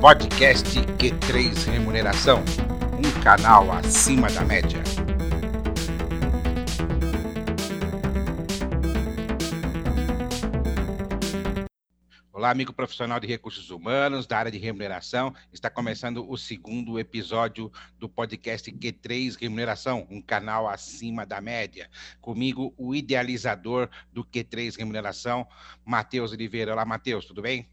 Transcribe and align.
Podcast 0.00 0.78
Q3 0.98 1.70
Remuneração, 1.70 2.44
um 2.98 3.22
canal 3.22 3.72
acima 3.72 4.28
da 4.28 4.44
média. 4.44 4.78
Olá, 12.30 12.50
amigo 12.50 12.74
profissional 12.74 13.18
de 13.18 13.26
recursos 13.26 13.70
humanos 13.70 14.26
da 14.26 14.36
área 14.36 14.52
de 14.52 14.58
remuneração. 14.58 15.34
Está 15.50 15.70
começando 15.70 16.30
o 16.30 16.36
segundo 16.36 17.00
episódio 17.00 17.72
do 17.98 18.06
podcast 18.06 18.70
Q3 18.70 19.40
Remuneração, 19.40 20.06
um 20.10 20.20
canal 20.20 20.68
acima 20.68 21.24
da 21.24 21.40
média. 21.40 21.90
Comigo, 22.20 22.74
o 22.76 22.94
idealizador 22.94 23.88
do 24.12 24.22
Q3 24.22 24.76
Remuneração, 24.76 25.48
Matheus 25.84 26.32
Oliveira. 26.32 26.74
Olá, 26.74 26.84
Matheus, 26.84 27.24
tudo 27.24 27.40
bem? 27.40 27.66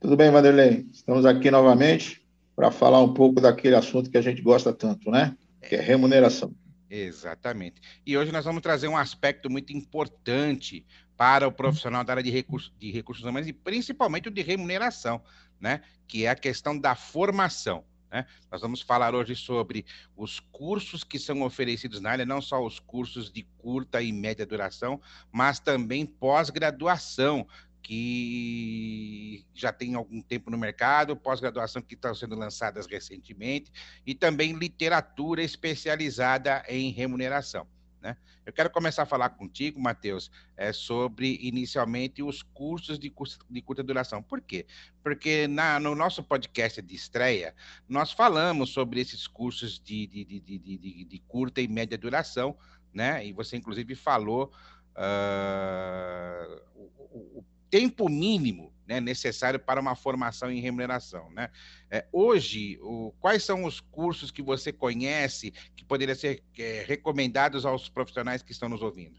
Tudo 0.00 0.16
bem, 0.16 0.30
Vanderlei? 0.30 0.86
Estamos 0.92 1.26
aqui 1.26 1.50
novamente 1.50 2.24
para 2.54 2.70
falar 2.70 3.02
um 3.02 3.12
pouco 3.12 3.40
daquele 3.40 3.74
assunto 3.74 4.08
que 4.08 4.16
a 4.16 4.22
gente 4.22 4.40
gosta 4.40 4.72
tanto, 4.72 5.10
né? 5.10 5.36
Que 5.60 5.74
é 5.74 5.80
remuneração. 5.80 6.54
Exatamente. 6.88 7.82
E 8.06 8.16
hoje 8.16 8.30
nós 8.30 8.44
vamos 8.44 8.62
trazer 8.62 8.86
um 8.86 8.96
aspecto 8.96 9.50
muito 9.50 9.72
importante 9.72 10.86
para 11.16 11.48
o 11.48 11.52
profissional 11.52 12.04
da 12.04 12.12
área 12.12 12.22
de 12.22 12.30
recursos, 12.30 12.72
de 12.78 12.92
recursos 12.92 13.24
humanos 13.24 13.48
e 13.48 13.52
principalmente 13.52 14.28
o 14.28 14.30
de 14.30 14.40
remuneração, 14.40 15.20
né? 15.60 15.80
Que 16.06 16.26
é 16.26 16.30
a 16.30 16.36
questão 16.36 16.78
da 16.78 16.94
formação. 16.94 17.84
Né? 18.10 18.24
Nós 18.50 18.60
vamos 18.60 18.80
falar 18.80 19.14
hoje 19.14 19.34
sobre 19.34 19.84
os 20.16 20.40
cursos 20.40 21.04
que 21.04 21.18
são 21.18 21.42
oferecidos 21.42 22.00
na 22.00 22.10
área, 22.10 22.24
não 22.24 22.40
só 22.40 22.64
os 22.64 22.78
cursos 22.78 23.30
de 23.30 23.46
curta 23.58 24.00
e 24.00 24.12
média 24.12 24.46
duração, 24.46 25.00
mas 25.30 25.60
também 25.60 26.06
pós-graduação, 26.06 27.46
que 27.88 29.46
já 29.54 29.72
tem 29.72 29.94
algum 29.94 30.20
tempo 30.20 30.50
no 30.50 30.58
mercado, 30.58 31.16
pós-graduação 31.16 31.80
que 31.80 31.94
estão 31.94 32.14
sendo 32.14 32.36
lançadas 32.36 32.86
recentemente, 32.86 33.72
e 34.04 34.14
também 34.14 34.52
literatura 34.52 35.42
especializada 35.42 36.62
em 36.68 36.90
remuneração. 36.90 37.66
Né? 38.02 38.14
Eu 38.44 38.52
quero 38.52 38.68
começar 38.68 39.04
a 39.04 39.06
falar 39.06 39.30
contigo, 39.30 39.80
Matheus, 39.80 40.30
é, 40.54 40.70
sobre 40.70 41.38
inicialmente 41.40 42.22
os 42.22 42.42
cursos 42.42 42.98
de, 42.98 43.08
curso, 43.08 43.38
de 43.48 43.62
curta 43.62 43.82
duração. 43.82 44.22
Por 44.22 44.42
quê? 44.42 44.66
Porque 45.02 45.48
na, 45.48 45.80
no 45.80 45.94
nosso 45.94 46.22
podcast 46.22 46.82
de 46.82 46.94
estreia, 46.94 47.54
nós 47.88 48.12
falamos 48.12 48.68
sobre 48.68 49.00
esses 49.00 49.26
cursos 49.26 49.80
de, 49.80 50.06
de, 50.06 50.24
de, 50.24 51.04
de, 51.06 51.18
curta 51.20 51.62
e 51.62 51.66
média 51.66 51.96
duração, 51.96 52.54
né? 52.92 53.26
E 53.26 53.32
você, 53.32 53.56
inclusive, 53.56 53.94
falou 53.94 54.52
uh, 54.94 56.62
o, 56.74 57.38
o 57.38 57.44
tempo 57.70 58.08
mínimo 58.08 58.72
né, 58.86 59.00
necessário 59.00 59.60
para 59.60 59.80
uma 59.80 59.94
formação 59.94 60.50
em 60.50 60.60
remuneração. 60.60 61.30
Né? 61.32 61.50
É, 61.90 62.06
hoje, 62.10 62.78
o, 62.80 63.12
quais 63.20 63.44
são 63.44 63.64
os 63.64 63.80
cursos 63.80 64.30
que 64.30 64.42
você 64.42 64.72
conhece 64.72 65.52
que 65.76 65.84
poderiam 65.84 66.16
ser 66.16 66.42
é, 66.58 66.84
recomendados 66.86 67.66
aos 67.66 67.88
profissionais 67.88 68.42
que 68.42 68.52
estão 68.52 68.68
nos 68.68 68.82
ouvindo? 68.82 69.16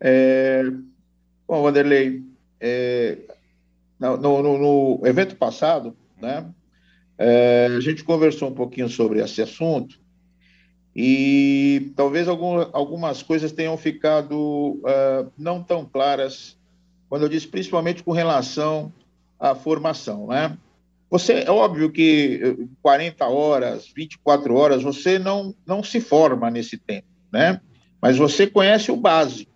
É, 0.00 0.62
bom, 1.46 1.62
Wanderlei, 1.62 2.24
é, 2.60 3.18
no, 3.98 4.16
no, 4.16 4.58
no, 4.58 5.06
evento 5.06 5.36
passado, 5.36 5.96
né, 6.20 6.48
é, 7.18 7.66
a 7.76 7.80
gente 7.80 8.04
conversou 8.04 8.50
um 8.50 8.54
pouquinho 8.54 8.88
sobre 8.88 9.20
esse 9.20 9.42
assunto 9.42 10.00
e 10.94 11.92
talvez 11.96 12.28
algum, 12.28 12.58
algumas 12.72 13.22
coisas 13.22 13.50
tenham 13.50 13.76
ficado 13.78 14.36
uh, 14.36 15.32
não 15.38 15.62
tão 15.62 15.86
claras 15.86 16.58
quando 17.12 17.24
eu 17.24 17.28
disse 17.28 17.46
principalmente 17.46 18.02
com 18.02 18.12
relação 18.12 18.90
à 19.38 19.54
formação, 19.54 20.28
né? 20.28 20.56
Você, 21.10 21.44
é 21.46 21.50
óbvio 21.50 21.92
que 21.92 22.66
40 22.80 23.26
horas, 23.26 23.86
24 23.94 24.54
horas, 24.54 24.82
você 24.82 25.18
não, 25.18 25.54
não 25.66 25.82
se 25.82 26.00
forma 26.00 26.50
nesse 26.50 26.78
tempo, 26.78 27.06
né? 27.30 27.60
Mas 28.00 28.16
você 28.16 28.46
conhece 28.46 28.90
o 28.90 28.96
básico. 28.96 29.52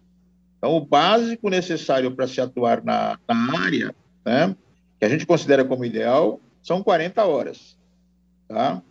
Então, 0.59 0.77
o 0.77 0.85
básico 0.85 1.49
necessário 1.49 2.11
para 2.11 2.29
se 2.29 2.43
atuar 2.43 2.85
na, 2.85 3.19
na 3.27 3.59
área, 3.59 3.97
né? 4.23 4.55
Que 5.01 5.07
a 5.07 5.09
gente 5.09 5.25
considera 5.25 5.65
como 5.65 5.83
ideal, 5.83 6.39
são 6.63 6.83
40 6.83 7.25
horas, 7.25 7.75
tá? 8.47 8.83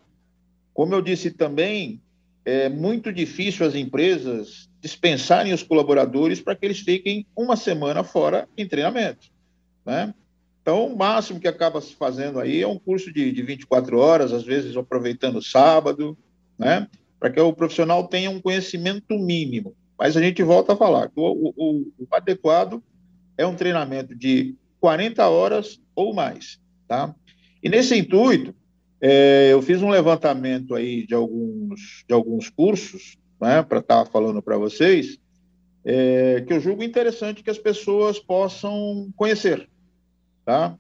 Como 0.73 0.91
eu 0.95 1.03
disse 1.03 1.29
também, 1.29 2.01
é 2.43 2.67
muito 2.67 3.13
difícil 3.13 3.63
as 3.63 3.75
empresas 3.75 4.67
dispensarem 4.85 5.51
os 5.51 5.63
colaboradores 5.63 6.39
para 6.39 6.55
que 6.55 6.63
eles 6.63 6.77
fiquem 6.77 7.25
uma 7.35 7.55
semana 7.55 8.03
fora 8.03 8.47
em 8.55 8.67
treinamento. 8.67 9.31
Né? 9.83 10.13
Então, 10.61 10.85
o 10.85 10.95
máximo 10.95 11.39
que 11.39 11.47
acaba 11.47 11.81
se 11.81 11.95
fazendo 11.95 12.39
aí 12.39 12.61
é 12.61 12.67
um 12.67 12.77
curso 12.77 13.11
de, 13.11 13.31
de 13.31 13.41
24 13.41 13.97
horas, 13.97 14.31
às 14.31 14.43
vezes 14.43 14.77
aproveitando 14.77 15.37
o 15.37 15.41
sábado, 15.41 16.15
né? 16.55 16.87
para 17.19 17.31
que 17.31 17.39
o 17.39 17.51
profissional 17.51 18.07
tenha 18.07 18.29
um 18.29 18.39
conhecimento 18.39 19.17
mínimo. 19.17 19.75
Mas 19.97 20.15
a 20.15 20.21
gente 20.21 20.43
volta 20.43 20.73
a 20.73 20.77
falar 20.77 21.09
que 21.09 21.19
o, 21.19 21.51
o, 21.57 21.91
o 21.97 22.07
adequado 22.11 22.83
é 23.35 23.45
um 23.45 23.55
treinamento 23.55 24.13
de 24.13 24.53
40 24.79 25.27
horas 25.27 25.81
ou 25.95 26.13
mais. 26.13 26.59
Tá? 26.87 27.15
E 27.63 27.69
nesse 27.69 27.97
intuito, 27.97 28.53
é, 29.01 29.49
eu 29.51 29.63
fiz 29.63 29.81
um 29.81 29.89
levantamento 29.89 30.75
aí 30.75 31.07
de 31.07 31.15
alguns, 31.15 32.03
de 32.07 32.13
alguns 32.13 32.51
cursos 32.51 33.17
né, 33.39 33.61
para 33.63 33.79
estar 33.79 34.05
tá 34.05 34.11
falando 34.11 34.41
para 34.41 34.57
vocês, 34.57 35.17
é, 35.83 36.41
que 36.41 36.53
eu 36.53 36.59
julgo 36.59 36.83
interessante 36.83 37.43
que 37.43 37.49
as 37.49 37.57
pessoas 37.57 38.19
possam 38.19 39.11
conhecer. 39.15 39.69
Tá? 40.43 40.77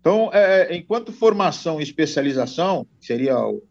Então, 0.00 0.30
é, 0.32 0.74
enquanto 0.74 1.12
formação 1.12 1.80
e 1.80 1.82
especialização, 1.82 2.86
seria 3.00 3.38
o, 3.38 3.62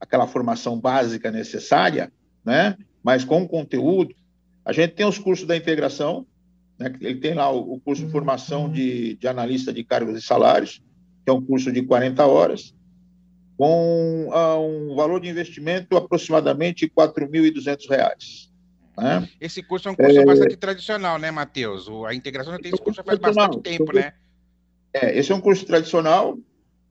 aquela 0.00 0.26
formação 0.26 0.78
básica 0.78 1.30
necessária, 1.30 2.12
né, 2.44 2.76
mas 3.02 3.24
com 3.24 3.46
conteúdo, 3.46 4.14
a 4.64 4.72
gente 4.72 4.94
tem 4.94 5.06
os 5.06 5.18
cursos 5.18 5.46
da 5.46 5.56
integração, 5.56 6.26
né, 6.78 6.92
ele 7.00 7.20
tem 7.20 7.34
lá 7.34 7.50
o, 7.50 7.74
o 7.74 7.80
curso 7.80 8.04
de 8.04 8.12
formação 8.12 8.70
de, 8.70 9.14
de 9.14 9.28
analista 9.28 9.72
de 9.72 9.84
cargos 9.84 10.16
e 10.16 10.22
salários, 10.22 10.82
que 11.24 11.30
é 11.30 11.32
um 11.32 11.40
curso 11.40 11.70
de 11.72 11.82
40 11.82 12.26
horas, 12.26 12.74
com 13.62 14.26
uh, 14.26 14.58
um 14.58 14.96
valor 14.96 15.20
de 15.20 15.28
investimento 15.28 15.96
aproximadamente 15.96 16.86
R$ 16.86 16.90
4.200. 16.96 18.50
Né? 18.98 19.28
Esse 19.40 19.62
curso 19.62 19.88
é 19.88 19.92
um 19.92 19.94
curso 19.94 20.18
é... 20.18 20.24
bastante 20.24 20.56
tradicional, 20.56 21.16
né, 21.16 21.30
Matheus? 21.30 21.86
A 22.08 22.12
integração 22.12 22.54
já 22.54 22.58
tem 22.58 22.72
esse 22.72 22.82
curso 22.82 23.04
faz 23.04 23.20
bastante 23.20 23.60
tempo, 23.60 23.94
né? 23.94 24.14
É, 24.92 25.16
esse 25.16 25.30
é 25.30 25.34
um 25.36 25.40
curso 25.40 25.64
tradicional. 25.64 26.36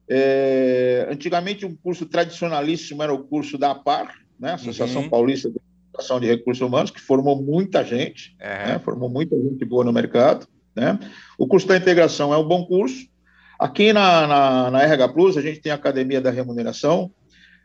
É, 0.10 1.10
antigamente, 1.12 1.66
um 1.66 1.76
curso 1.76 2.06
tradicionalíssimo 2.06 3.04
era 3.04 3.14
o 3.14 3.22
curso 3.22 3.58
da 3.58 3.72
APAR, 3.72 4.16
né? 4.40 4.54
Associação 4.54 5.02
uhum. 5.02 5.10
Paulista 5.10 5.50
de 5.50 5.58
Educação 5.90 6.22
de 6.22 6.28
Recursos 6.28 6.66
Humanos, 6.66 6.90
que 6.90 7.02
formou 7.02 7.42
muita 7.42 7.84
gente, 7.84 8.34
uhum. 8.40 8.48
né? 8.48 8.80
formou 8.80 9.10
muita 9.10 9.36
gente 9.36 9.66
boa 9.66 9.84
no 9.84 9.92
mercado. 9.92 10.48
Né? 10.74 10.98
O 11.38 11.46
curso 11.46 11.68
da 11.68 11.76
integração 11.76 12.34
é 12.34 12.38
um 12.38 12.48
bom 12.48 12.66
curso, 12.66 13.12
Aqui 13.62 13.94
na, 13.94 14.26
na, 14.26 14.72
na 14.72 14.82
RH 14.82 15.10
Plus, 15.10 15.38
a 15.38 15.42
gente 15.42 15.60
tem 15.60 15.72
a 15.72 15.76
Academia 15.76 16.20
da 16.20 16.32
Remuneração, 16.32 17.12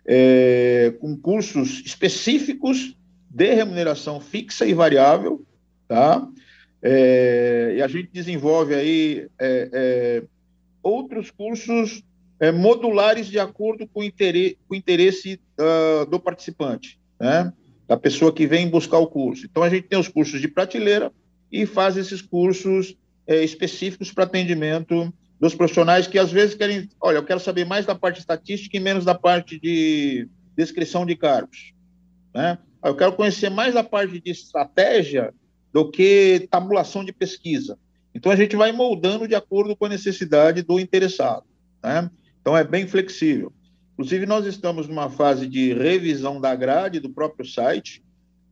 é, 0.06 0.92
com 1.00 1.16
cursos 1.16 1.82
específicos 1.86 2.94
de 3.30 3.54
remuneração 3.54 4.20
fixa 4.20 4.66
e 4.66 4.74
variável, 4.74 5.42
tá? 5.88 6.28
É, 6.82 7.76
e 7.78 7.82
a 7.82 7.88
gente 7.88 8.10
desenvolve 8.12 8.74
aí 8.74 9.26
é, 9.40 9.70
é 9.72 10.22
outros 10.82 11.30
cursos 11.30 12.04
é, 12.38 12.52
modulares 12.52 13.26
de 13.26 13.38
acordo 13.38 13.88
com 13.88 14.00
o 14.00 14.04
interesse, 14.04 14.58
com 14.68 14.74
o 14.74 14.76
interesse 14.76 15.40
uh, 15.58 16.04
do 16.04 16.20
participante, 16.20 17.00
né? 17.18 17.50
Da 17.88 17.96
pessoa 17.96 18.34
que 18.34 18.46
vem 18.46 18.68
buscar 18.68 18.98
o 18.98 19.06
curso. 19.06 19.46
Então, 19.46 19.62
a 19.62 19.70
gente 19.70 19.88
tem 19.88 19.98
os 19.98 20.08
cursos 20.08 20.42
de 20.42 20.48
prateleira 20.48 21.10
e 21.50 21.64
faz 21.64 21.96
esses 21.96 22.20
cursos 22.20 22.94
é, 23.26 23.42
específicos 23.42 24.12
para 24.12 24.24
atendimento 24.24 25.10
dos 25.38 25.55
profissionais 25.55 26.06
que 26.06 26.19
às 26.19 26.33
vezes 26.33 26.55
querem, 26.55 26.88
olha, 27.00 27.17
eu 27.17 27.25
quero 27.25 27.41
saber 27.41 27.65
mais 27.65 27.85
da 27.85 27.94
parte 27.94 28.19
estatística 28.19 28.77
e 28.77 28.81
menos 28.81 29.05
da 29.05 29.15
parte 29.15 29.61
de 29.61 30.29
descrição 30.56 31.05
de 31.05 31.15
cargos, 31.15 31.75
né? 32.35 32.59
Eu 32.83 32.94
quero 32.94 33.12
conhecer 33.12 33.50
mais 33.50 33.75
da 33.75 33.83
parte 33.83 34.21
de 34.21 34.31
estratégia 34.31 35.35
do 35.73 35.91
que 35.91 36.47
tabulação 36.50 37.05
de 37.05 37.12
pesquisa. 37.12 37.79
Então 38.15 38.33
a 38.33 38.37
gente 38.37 38.56
vai 38.56 38.73
moldando 38.73 39.29
de 39.29 39.35
acordo 39.35 39.77
com 39.77 39.85
a 39.85 39.91
necessidade 39.91 40.62
do 40.62 40.81
interessado, 40.81 41.44
né? 41.83 42.11
Então 42.41 42.56
é 42.56 42.65
bem 42.65 42.87
flexível. 42.87 43.53
Inclusive 43.93 44.25
nós 44.25 44.47
estamos 44.47 44.88
numa 44.88 45.11
fase 45.11 45.47
de 45.47 45.75
revisão 45.75 46.41
da 46.41 46.55
grade 46.55 47.00
do 47.00 47.11
próprio 47.11 47.47
site. 47.47 48.03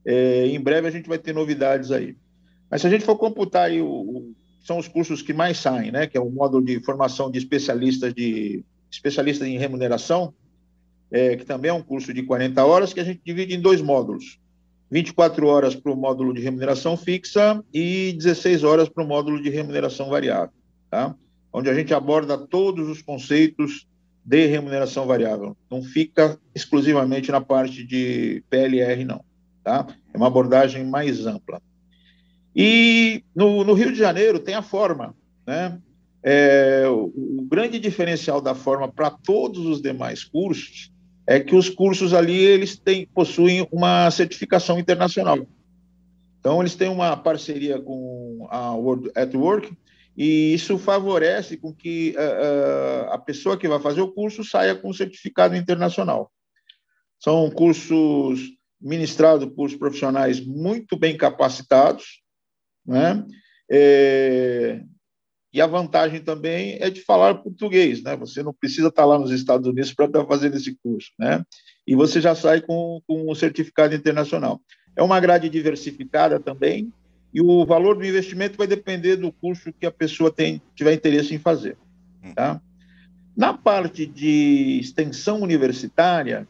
É, 0.04 0.46
em 0.46 0.60
breve 0.60 0.88
a 0.88 0.90
gente 0.90 1.08
vai 1.08 1.18
ter 1.18 1.32
novidades 1.32 1.90
aí. 1.90 2.16
Mas 2.70 2.80
se 2.80 2.86
a 2.86 2.90
gente 2.90 3.04
for 3.04 3.16
computar 3.16 3.70
o, 3.72 4.34
são 4.64 4.78
os 4.78 4.88
cursos 4.88 5.22
que 5.22 5.32
mais 5.32 5.58
saem, 5.58 5.92
né? 5.92 6.06
Que 6.06 6.18
é 6.18 6.20
o 6.20 6.30
módulo 6.30 6.64
de 6.64 6.80
formação 6.80 7.30
de 7.30 7.38
especialistas 7.38 8.12
de 8.12 8.64
especialistas 8.90 9.46
em 9.46 9.58
remuneração, 9.58 10.34
é, 11.10 11.36
que 11.36 11.44
também 11.44 11.70
é 11.70 11.74
um 11.74 11.82
curso 11.82 12.12
de 12.12 12.22
40 12.22 12.64
horas 12.64 12.92
que 12.92 13.00
a 13.00 13.04
gente 13.04 13.20
divide 13.24 13.54
em 13.54 13.60
dois 13.60 13.80
módulos. 13.80 14.40
24 14.90 15.46
horas 15.46 15.74
para 15.74 15.92
o 15.92 15.96
módulo 15.96 16.32
de 16.32 16.40
remuneração 16.40 16.96
fixa 16.96 17.62
e 17.72 18.12
16 18.16 18.64
horas 18.64 18.88
para 18.88 19.02
o 19.02 19.06
módulo 19.06 19.42
de 19.42 19.50
remuneração 19.50 20.08
variável. 20.08 20.52
Tá? 20.90 21.14
onde 21.54 21.70
a 21.70 21.74
gente 21.74 21.94
aborda 21.94 22.36
todos 22.36 22.88
os 22.88 23.00
conceitos 23.00 23.86
de 24.24 24.46
remuneração 24.46 25.06
variável. 25.06 25.56
Não 25.70 25.80
fica 25.80 26.36
exclusivamente 26.52 27.30
na 27.30 27.40
parte 27.40 27.84
de 27.84 28.42
PLR, 28.50 29.04
não. 29.04 29.24
Tá? 29.62 29.86
É 30.12 30.16
uma 30.16 30.26
abordagem 30.26 30.84
mais 30.84 31.26
ampla. 31.26 31.62
E 32.54 33.24
no, 33.34 33.64
no 33.64 33.74
Rio 33.74 33.92
de 33.92 33.98
Janeiro 33.98 34.38
tem 34.38 34.54
a 34.54 34.62
forma. 34.62 35.14
Né? 35.46 35.80
É, 36.22 36.84
o, 36.88 37.12
o 37.40 37.46
grande 37.48 37.78
diferencial 37.78 38.40
da 38.40 38.54
forma 38.54 38.90
para 38.90 39.10
todos 39.10 39.66
os 39.66 39.82
demais 39.82 40.24
cursos 40.24 40.92
é 41.26 41.40
que 41.40 41.54
os 41.54 41.68
cursos 41.68 42.12
ali 42.12 42.36
eles 42.36 42.78
têm, 42.78 43.06
possuem 43.06 43.66
uma 43.72 44.10
certificação 44.10 44.78
internacional. 44.78 45.38
Então, 46.38 46.60
eles 46.60 46.74
têm 46.74 46.88
uma 46.88 47.16
parceria 47.16 47.80
com 47.80 48.46
a 48.50 48.74
World 48.74 49.10
at 49.14 49.34
Work, 49.34 49.74
e 50.16 50.52
isso 50.52 50.78
favorece 50.78 51.56
com 51.56 51.72
que 51.72 52.14
uh, 52.16 53.10
a 53.10 53.18
pessoa 53.18 53.56
que 53.56 53.66
vai 53.66 53.80
fazer 53.80 54.02
o 54.02 54.12
curso 54.12 54.44
saia 54.44 54.74
com 54.74 54.90
um 54.90 54.92
certificado 54.92 55.56
internacional. 55.56 56.30
São 57.18 57.50
cursos 57.50 58.40
ministrados 58.80 59.48
por 59.54 59.74
profissionais 59.78 60.44
muito 60.44 60.96
bem 60.98 61.16
capacitados, 61.16 62.22
né? 62.86 63.24
É, 63.70 64.82
e 65.52 65.60
a 65.60 65.66
vantagem 65.66 66.20
também 66.20 66.78
é 66.80 66.90
de 66.90 67.00
falar 67.00 67.36
português, 67.36 68.02
né? 68.02 68.16
Você 68.16 68.42
não 68.42 68.52
precisa 68.52 68.88
estar 68.88 69.04
lá 69.04 69.18
nos 69.18 69.30
Estados 69.30 69.68
Unidos 69.68 69.92
para 69.94 70.06
estar 70.06 70.24
fazendo 70.26 70.56
esse 70.56 70.76
curso, 70.82 71.10
né? 71.18 71.44
E 71.86 71.94
você 71.94 72.20
já 72.20 72.34
sai 72.34 72.60
com, 72.60 73.00
com 73.06 73.30
um 73.30 73.34
certificado 73.34 73.94
internacional. 73.94 74.60
É 74.96 75.02
uma 75.02 75.20
grade 75.20 75.48
diversificada 75.48 76.40
também, 76.40 76.92
e 77.32 77.40
o 77.40 77.66
valor 77.66 77.96
do 77.96 78.06
investimento 78.06 78.56
vai 78.56 78.66
depender 78.66 79.16
do 79.16 79.32
curso 79.32 79.72
que 79.72 79.84
a 79.84 79.90
pessoa 79.90 80.30
tem, 80.30 80.62
tiver 80.74 80.92
interesse 80.92 81.34
em 81.34 81.38
fazer. 81.38 81.76
Tá? 82.32 82.60
Na 83.36 83.52
parte 83.52 84.06
de 84.06 84.78
extensão 84.80 85.40
universitária, 85.40 86.46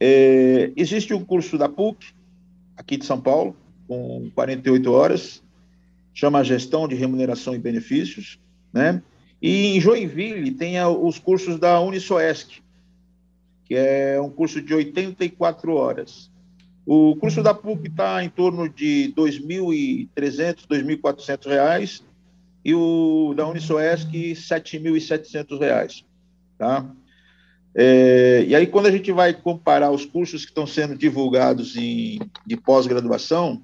é, 0.00 0.72
existe 0.76 1.14
um 1.14 1.24
curso 1.24 1.56
da 1.56 1.68
PUC, 1.68 2.12
aqui 2.76 2.96
de 2.96 3.04
São 3.04 3.20
Paulo, 3.20 3.56
com 3.86 4.28
48 4.34 4.92
horas, 4.92 5.42
chama 6.18 6.42
Gestão 6.42 6.88
de 6.88 6.96
Remuneração 6.96 7.54
e 7.54 7.60
Benefícios, 7.60 8.40
né? 8.72 9.00
E 9.40 9.76
em 9.76 9.80
Joinville 9.80 10.50
tem 10.50 10.74
os 10.84 11.16
cursos 11.16 11.60
da 11.60 11.80
Unisoesc, 11.80 12.60
que 13.64 13.76
é 13.76 14.20
um 14.20 14.28
curso 14.28 14.60
de 14.60 14.74
84 14.74 15.72
horas. 15.72 16.28
O 16.84 17.14
curso 17.14 17.40
da 17.40 17.54
PUC 17.54 17.86
está 17.86 18.24
em 18.24 18.28
torno 18.28 18.68
de 18.68 19.14
R$ 19.16 19.30
2.300, 19.30 20.66
R$ 20.68 20.96
2.400 20.96 22.02
e 22.64 22.74
o 22.74 23.32
da 23.36 23.46
Unisoesc 23.46 24.10
R$ 24.10 24.32
7.700. 24.32 26.04
Tá? 26.58 26.84
É, 27.76 28.44
e 28.44 28.56
aí, 28.56 28.66
quando 28.66 28.86
a 28.86 28.90
gente 28.90 29.12
vai 29.12 29.32
comparar 29.32 29.92
os 29.92 30.04
cursos 30.04 30.44
que 30.44 30.50
estão 30.50 30.66
sendo 30.66 30.96
divulgados 30.96 31.76
em, 31.76 32.18
de 32.44 32.56
pós-graduação, 32.56 33.62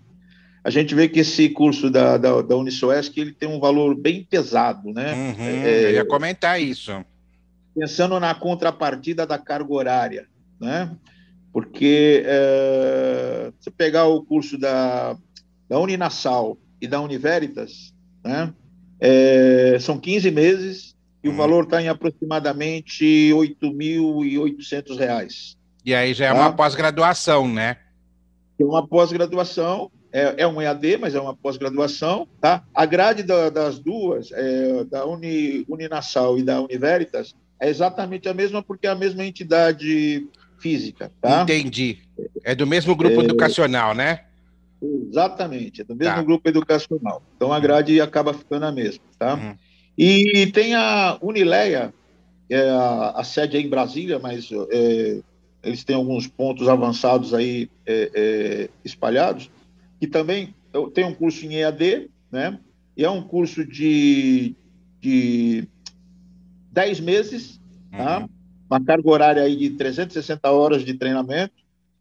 a 0.64 0.70
gente 0.70 0.94
vê 0.94 1.08
que 1.08 1.20
esse 1.20 1.48
curso 1.50 1.90
da, 1.90 2.16
da, 2.16 2.42
da 2.42 2.56
Unisoesc 2.56 3.16
ele 3.20 3.32
tem 3.32 3.48
um 3.48 3.60
valor 3.60 3.94
bem 3.94 4.24
pesado, 4.24 4.92
né? 4.92 5.12
Uhum, 5.12 5.44
é, 5.44 5.84
eu 5.84 5.90
ia 5.90 6.04
comentar 6.06 6.60
isso. 6.60 7.04
Pensando 7.78 8.18
na 8.18 8.34
contrapartida 8.34 9.26
da 9.26 9.38
carga 9.38 9.72
horária, 9.72 10.26
né? 10.60 10.90
porque 11.54 12.24
é, 12.26 13.52
você 13.60 13.70
pegar 13.70 14.06
o 14.06 14.24
curso 14.24 14.58
da, 14.58 15.16
da 15.68 15.78
Uninassal 15.78 16.58
e 16.80 16.88
da 16.88 17.00
Univeritas, 17.00 17.94
né, 18.24 18.52
é, 18.98 19.76
são 19.78 19.96
15 19.96 20.32
meses 20.32 20.96
e 21.22 21.28
uhum. 21.28 21.34
o 21.34 21.36
valor 21.36 21.62
está 21.62 21.80
em 21.80 21.86
aproximadamente 21.86 23.04
R$ 23.32 23.54
8.800. 23.62 25.56
E 25.84 25.94
aí 25.94 26.12
já 26.12 26.26
é 26.26 26.32
tá? 26.32 26.34
uma 26.34 26.52
pós-graduação, 26.52 27.46
né? 27.46 27.76
É 28.58 28.64
uma 28.64 28.86
pós-graduação, 28.86 29.90
é, 30.12 30.42
é 30.42 30.46
um 30.46 30.62
EAD, 30.62 30.98
mas 30.98 31.14
é 31.14 31.20
uma 31.20 31.34
pós-graduação, 31.34 32.28
tá? 32.40 32.62
A 32.72 32.86
grade 32.86 33.22
da, 33.22 33.50
das 33.50 33.78
duas, 33.78 34.30
é, 34.32 34.84
da 34.84 35.04
Uni, 35.04 35.64
Uninassal 35.68 36.38
e 36.38 36.42
da 36.42 36.60
Univeritas, 36.60 37.34
é 37.60 37.68
exatamente 37.68 38.28
a 38.28 38.34
mesma, 38.34 38.62
porque 38.62 38.86
é 38.86 38.90
a 38.90 38.94
mesma 38.94 39.24
entidade 39.24 40.26
física. 40.58 41.10
Tá? 41.20 41.42
Entendi. 41.42 41.98
É 42.44 42.54
do 42.54 42.66
mesmo 42.66 42.94
grupo 42.94 43.20
é... 43.20 43.24
educacional, 43.24 43.94
né? 43.94 44.20
Exatamente, 44.82 45.80
é 45.80 45.84
do 45.84 45.96
mesmo 45.96 46.14
tá. 46.14 46.22
grupo 46.22 46.48
educacional. 46.48 47.22
Então 47.36 47.52
a 47.52 47.58
grade 47.58 48.00
acaba 48.00 48.34
ficando 48.34 48.66
a 48.66 48.72
mesma, 48.72 49.02
tá? 49.18 49.34
Uhum. 49.34 49.56
E 49.96 50.46
tem 50.52 50.74
a 50.74 51.18
Unileia, 51.22 51.92
é 52.50 52.68
a, 52.68 53.14
a, 53.16 53.24
sede 53.24 53.56
aí 53.56 53.64
em 53.64 53.68
Brasília, 53.68 54.18
mas 54.18 54.50
é, 54.70 55.20
eles 55.64 55.84
têm 55.84 55.96
alguns 55.96 56.26
pontos 56.26 56.68
avançados 56.68 57.34
aí 57.34 57.70
é, 57.86 58.10
é 58.14 58.70
espalhados, 58.84 59.50
que 59.98 60.06
também 60.06 60.54
tem 60.92 61.04
um 61.04 61.14
curso 61.14 61.44
em 61.46 61.54
EAD, 61.54 62.10
né? 62.30 62.58
E 62.96 63.04
é 63.04 63.10
um 63.10 63.22
curso 63.22 63.64
de, 63.64 64.54
de 65.00 65.66
10 66.72 67.00
meses, 67.00 67.60
tá? 67.90 68.20
uhum. 68.20 68.28
tá? 68.28 68.28
uma 68.70 68.84
carga 68.84 69.08
horária 69.08 69.42
aí 69.42 69.56
de 69.56 69.70
360 69.70 70.50
horas 70.50 70.84
de 70.84 70.94
treinamento, 70.94 71.54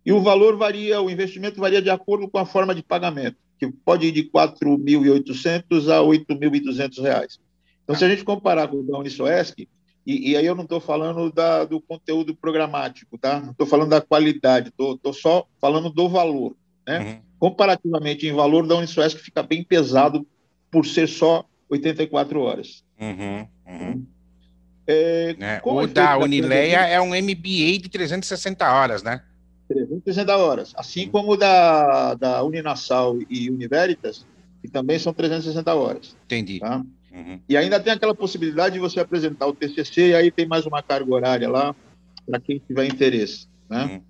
e 0.05 0.11
o 0.11 0.21
valor 0.21 0.57
varia, 0.57 1.01
o 1.01 1.09
investimento 1.09 1.59
varia 1.59 1.81
de 1.81 1.89
acordo 1.89 2.27
com 2.27 2.37
a 2.37 2.45
forma 2.45 2.75
de 2.75 2.83
pagamento, 2.83 3.37
que 3.59 3.71
pode 3.71 4.07
ir 4.07 4.11
de 4.11 4.23
4.800 4.23 5.87
a 5.89 6.01
8.200 6.01 7.01
reais. 7.01 7.39
Então, 7.83 7.95
se 7.95 8.03
a 8.03 8.09
gente 8.09 8.23
comparar 8.23 8.67
com 8.67 8.77
o 8.77 8.83
da 8.83 8.97
Unisoesc, 8.97 9.67
e, 10.05 10.31
e 10.31 10.37
aí 10.37 10.45
eu 10.45 10.55
não 10.55 10.63
estou 10.63 10.79
falando 10.79 11.31
da, 11.31 11.63
do 11.63 11.79
conteúdo 11.79 12.35
programático, 12.35 13.17
tá? 13.17 13.39
Não 13.39 13.51
estou 13.51 13.65
falando 13.65 13.89
da 13.89 14.01
qualidade, 14.01 14.69
estou 14.69 15.13
só 15.13 15.47
falando 15.59 15.89
do 15.89 16.09
valor, 16.09 16.55
né? 16.85 16.99
Uhum. 16.99 17.21
Comparativamente, 17.39 18.27
em 18.27 18.33
valor 18.33 18.67
da 18.67 18.75
Unisoesc 18.75 19.19
fica 19.19 19.41
bem 19.41 19.63
pesado 19.63 20.25
por 20.69 20.85
ser 20.85 21.07
só 21.07 21.45
84 21.69 22.39
horas. 22.41 22.83
Uhum, 22.99 23.47
uhum. 23.67 24.05
É, 24.85 25.35
né? 25.37 25.61
O 25.63 25.87
da 25.87 26.17
Unileia 26.17 26.85
é 26.85 26.99
um 26.99 27.09
MBA 27.09 27.79
de 27.81 27.89
360 27.89 28.69
horas, 28.69 29.03
né? 29.03 29.21
360 29.69 30.37
horas. 30.37 30.73
Assim 30.75 31.07
como 31.07 31.33
o 31.33 31.37
da, 31.37 32.13
da 32.15 32.43
Uninassal 32.43 33.17
e 33.29 33.49
Univeritas, 33.49 34.25
que 34.61 34.69
também 34.69 34.99
são 34.99 35.13
360 35.13 35.73
horas. 35.73 36.17
Entendi. 36.25 36.59
Tá? 36.59 36.83
Uhum. 37.13 37.39
E 37.47 37.55
ainda 37.55 37.79
tem 37.79 37.93
aquela 37.93 38.15
possibilidade 38.15 38.73
de 38.73 38.79
você 38.79 38.99
apresentar 38.99 39.45
o 39.45 39.53
TCC 39.53 40.09
e 40.09 40.15
aí 40.15 40.31
tem 40.31 40.47
mais 40.47 40.65
uma 40.65 40.81
carga 40.81 41.13
horária 41.13 41.47
lá 41.47 41.75
para 42.25 42.39
quem 42.39 42.57
tiver 42.59 42.85
interesse. 42.85 43.47
Né? 43.69 43.85
Uhum. 43.85 44.01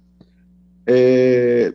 É, 0.88 1.74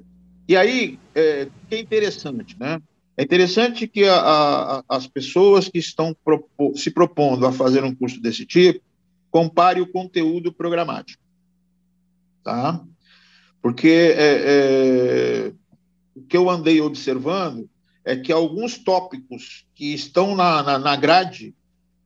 e 0.49 0.57
aí, 0.57 0.99
é, 1.15 1.49
que 1.69 1.75
é 1.75 1.81
interessante, 1.81 2.57
né? 2.59 2.81
É 3.17 3.25
interessante 3.25 3.87
que 3.87 4.05
a, 4.05 4.15
a, 4.17 4.85
as 4.89 5.07
pessoas 5.07 5.69
que 5.69 5.79
estão 5.79 6.17
se 6.77 6.91
propondo 6.91 7.47
a 7.47 7.53
fazer 7.53 7.83
um 7.83 7.95
curso 7.95 8.21
desse 8.23 8.47
tipo, 8.47 8.81
compare 9.31 9.81
o 9.81 9.91
conteúdo 9.91 10.53
programático. 10.53 11.23
Tá? 12.45 12.81
Porque 13.61 14.15
é, 14.17 14.45
é, 14.47 15.53
o 16.15 16.23
que 16.23 16.37
eu 16.37 16.49
andei 16.49 16.81
observando 16.81 17.69
é 18.09 18.17
que 18.17 18.33
alguns 18.33 18.79
tópicos 18.79 19.67
que 19.75 19.93
estão 19.93 20.35
na, 20.35 20.63
na, 20.63 20.79
na 20.79 20.97
grade 20.97 21.55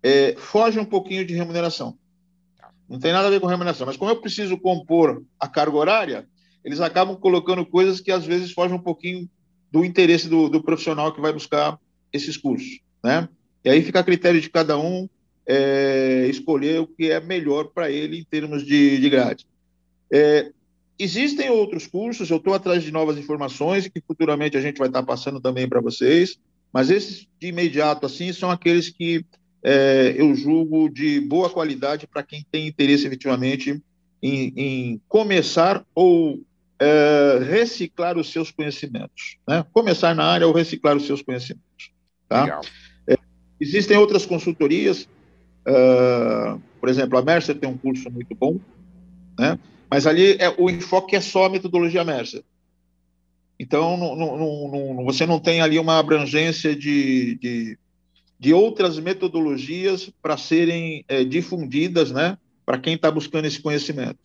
é, 0.03 0.35
fogem 0.37 0.83
um 0.83 0.85
pouquinho 0.85 1.25
de 1.25 1.33
remuneração. 1.33 1.97
Não 2.89 2.99
tem 2.99 3.13
nada 3.13 3.29
a 3.29 3.31
ver 3.31 3.39
com 3.39 3.47
remuneração, 3.47 3.87
mas 3.87 3.97
como 3.97 4.11
eu 4.11 4.21
preciso 4.21 4.59
compor 4.59 5.23
a 5.39 5.47
carga 5.47 5.77
horária, 5.77 6.29
eles 6.65 6.81
acabam 6.81 7.15
colocando 7.15 7.65
coisas 7.65 8.01
que 8.01 8.11
às 8.11 8.27
vezes 8.27 8.51
fogem 8.51 8.77
um 8.77 8.83
pouquinho 8.83 9.31
do 9.71 9.85
interesse 9.85 10.29
do, 10.29 10.49
do 10.49 10.61
profissional 10.61 11.15
que 11.15 11.21
vai 11.21 11.33
buscar 11.33 11.79
esses 12.13 12.37
cursos, 12.37 12.81
né? 13.03 13.29
E 13.65 13.71
aí 13.71 13.81
fica 13.81 14.01
a 14.01 14.05
critério 14.05 14.41
de 14.41 14.51
cada 14.51 14.77
um 14.77 15.09
é, 15.47 16.27
escolher 16.29 16.81
o 16.81 16.87
que 16.89 17.13
é 17.13 17.21
melhor 17.21 17.69
para 17.69 17.93
ele 17.93 18.19
em 18.19 18.25
termos 18.25 18.67
de, 18.67 18.99
de 18.99 19.09
grade. 19.09 19.47
É, 20.13 20.51
existem 20.99 21.51
outros 21.51 21.87
cursos, 21.87 22.31
eu 22.31 22.37
estou 22.37 22.55
atrás 22.55 22.83
de 22.83 22.91
novas 22.91 23.19
informações 23.19 23.89
que 23.89 24.01
futuramente 24.01 24.57
a 24.57 24.61
gente 24.61 24.79
vai 24.79 24.89
estar 24.89 25.01
tá 25.01 25.07
passando 25.07 25.41
também 25.41 25.69
para 25.69 25.81
vocês, 25.81 26.39
mas 26.73 26.91
esses 26.91 27.27
de 27.41 27.49
imediato 27.49 28.07
assim 28.07 28.33
são 28.33 28.51
aqueles 28.51 28.89
que 28.89 29.25
é, 29.63 30.15
eu 30.17 30.35
julgo 30.35 30.89
de 30.89 31.21
boa 31.21 31.49
qualidade 31.49 32.07
para 32.07 32.23
quem 32.23 32.45
tem 32.51 32.67
interesse 32.67 33.07
efetivamente 33.07 33.81
em, 34.23 34.53
em 34.57 35.01
começar 35.09 35.85
ou 35.95 36.41
é, 36.79 37.39
reciclar 37.49 38.19
os 38.19 38.31
seus 38.31 38.51
conhecimentos. 38.51 39.37
Né? 39.49 39.65
Começar 39.73 40.15
na 40.15 40.25
área 40.25 40.47
ou 40.47 40.53
reciclar 40.53 40.97
os 40.97 41.07
seus 41.07 41.23
conhecimentos. 41.23 41.93
Tá? 42.29 42.61
É, 43.07 43.17
existem 43.61 43.97
outras 43.97 44.27
consultorias, 44.27 45.09
Uh, 45.67 46.61
por 46.81 46.89
exemplo, 46.89 47.17
a 47.17 47.23
Mercer 47.23 47.57
tem 47.57 47.69
um 47.69 47.79
curso 47.79 48.11
muito 48.11 48.35
bom, 48.35 48.59
né? 49.39 49.59
Mas 49.93 50.07
ali 50.07 50.39
é, 50.41 50.49
o 50.57 50.71
enfoque 50.71 51.15
é 51.15 51.21
só 51.21 51.45
a 51.45 51.51
metodologia 51.51 52.03
Mercer. 52.03 52.43
Então, 53.61 54.17
você 55.05 55.27
não 55.27 55.39
tem 55.39 55.61
ali 55.61 55.79
uma 55.79 55.99
abrangência 55.99 56.75
de, 56.75 57.35
de, 57.35 57.79
de 58.41 58.55
outras 58.55 58.99
metodologias 58.99 60.11
para 60.23 60.39
serem 60.39 61.05
é, 61.07 61.25
difundidas, 61.25 62.11
né, 62.11 62.39
para 62.65 62.79
quem 62.79 62.95
está 62.95 63.11
buscando 63.11 63.45
esse 63.45 63.61
conhecimento. 63.61 64.19